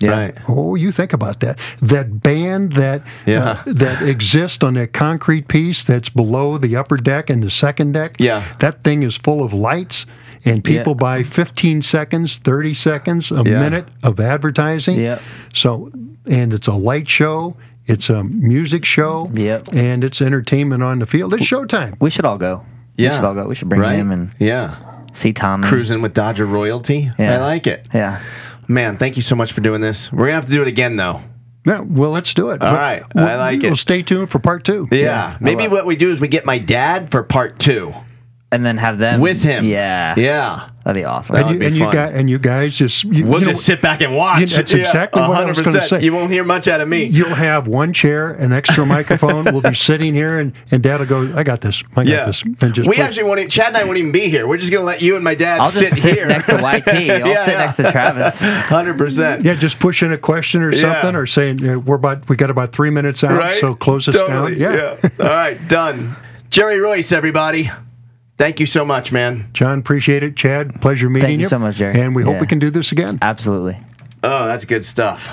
[0.00, 0.10] Yeah.
[0.10, 0.38] Right.
[0.48, 1.58] Oh, you think about that.
[1.82, 3.50] That band that Yeah.
[3.50, 7.92] uh, that exists on that concrete piece that's below the upper deck and the second
[7.92, 8.14] deck.
[8.18, 8.44] Yeah.
[8.60, 10.06] That thing is full of lights
[10.44, 11.00] and people Yeah.
[11.00, 13.58] buy 15 seconds, 30 seconds, a Yeah.
[13.60, 15.00] minute of advertising.
[15.00, 15.20] Yep.
[15.52, 15.90] So
[16.26, 17.56] and it's a light show,
[17.86, 19.68] it's a music show, Yep.
[19.72, 21.32] and it's entertainment on the field.
[21.32, 21.94] It's showtime.
[22.00, 22.62] We should all go.
[22.96, 23.10] Yeah.
[23.10, 23.44] We should all go.
[23.48, 23.96] We should bring right.
[23.96, 24.74] him and yeah.
[25.12, 25.62] see Tom.
[25.62, 27.10] Cruising with Dodger royalty.
[27.18, 27.36] Yeah.
[27.36, 27.86] I like it.
[27.94, 28.18] Yeah.
[28.68, 30.12] Man, thank you so much for doing this.
[30.12, 31.20] We're gonna have to do it again though.
[31.66, 32.62] Yeah, well, let's do it.
[32.62, 33.02] All Well, right.
[33.14, 33.76] I well, like Well, it.
[33.76, 34.88] stay tuned for part two.
[34.90, 35.36] Yeah.
[35.40, 37.92] Maybe love what we do is we get my dad for part two
[38.52, 39.64] And then have them with him.
[39.64, 40.14] Yeah.
[40.16, 40.68] Yeah.
[40.88, 41.34] That'd be awesome.
[41.34, 43.46] That And would you, be and you guys, and you guys just you, We'll you
[43.48, 44.38] know, just sit back and watch.
[44.50, 46.00] Yeah, that's exactly what I was gonna say.
[46.00, 47.04] You won't hear much out of me.
[47.12, 49.44] You'll have one chair, an extra microphone.
[49.44, 51.82] We'll be sitting here, and, and Dad will go, "I got this.
[51.90, 52.24] I got yeah.
[52.24, 53.50] this." And just we put- actually won't.
[53.50, 54.48] Chad and I won't even be here.
[54.48, 56.54] We're just gonna let you and my dad I'll sit, just sit here next to
[56.54, 56.88] YT.
[56.88, 57.58] I'll Yeah, sit yeah.
[57.58, 58.40] next to Travis.
[58.40, 59.44] Hundred percent.
[59.44, 60.80] yeah, just push in a question or Yeah.
[60.80, 63.60] something, or saying we're about we got about three minutes out, Right.
[63.60, 64.54] so close this totally.
[64.54, 64.74] down.
[64.74, 65.08] Yeah.
[65.20, 65.68] All right.
[65.68, 66.16] Done.
[66.48, 67.70] Jerry Reuss, everybody.
[68.38, 69.50] Thank you so much, man.
[69.52, 70.36] John, appreciate it.
[70.36, 71.34] Chad, pleasure meeting you.
[71.34, 72.00] Thank you, so much, Jerry.
[72.00, 72.30] And we yeah.
[72.30, 73.18] hope we can do this again.
[73.20, 73.76] Absolutely.
[74.22, 75.28] Oh, that's good stuff.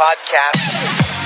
[0.00, 1.19] Podcast.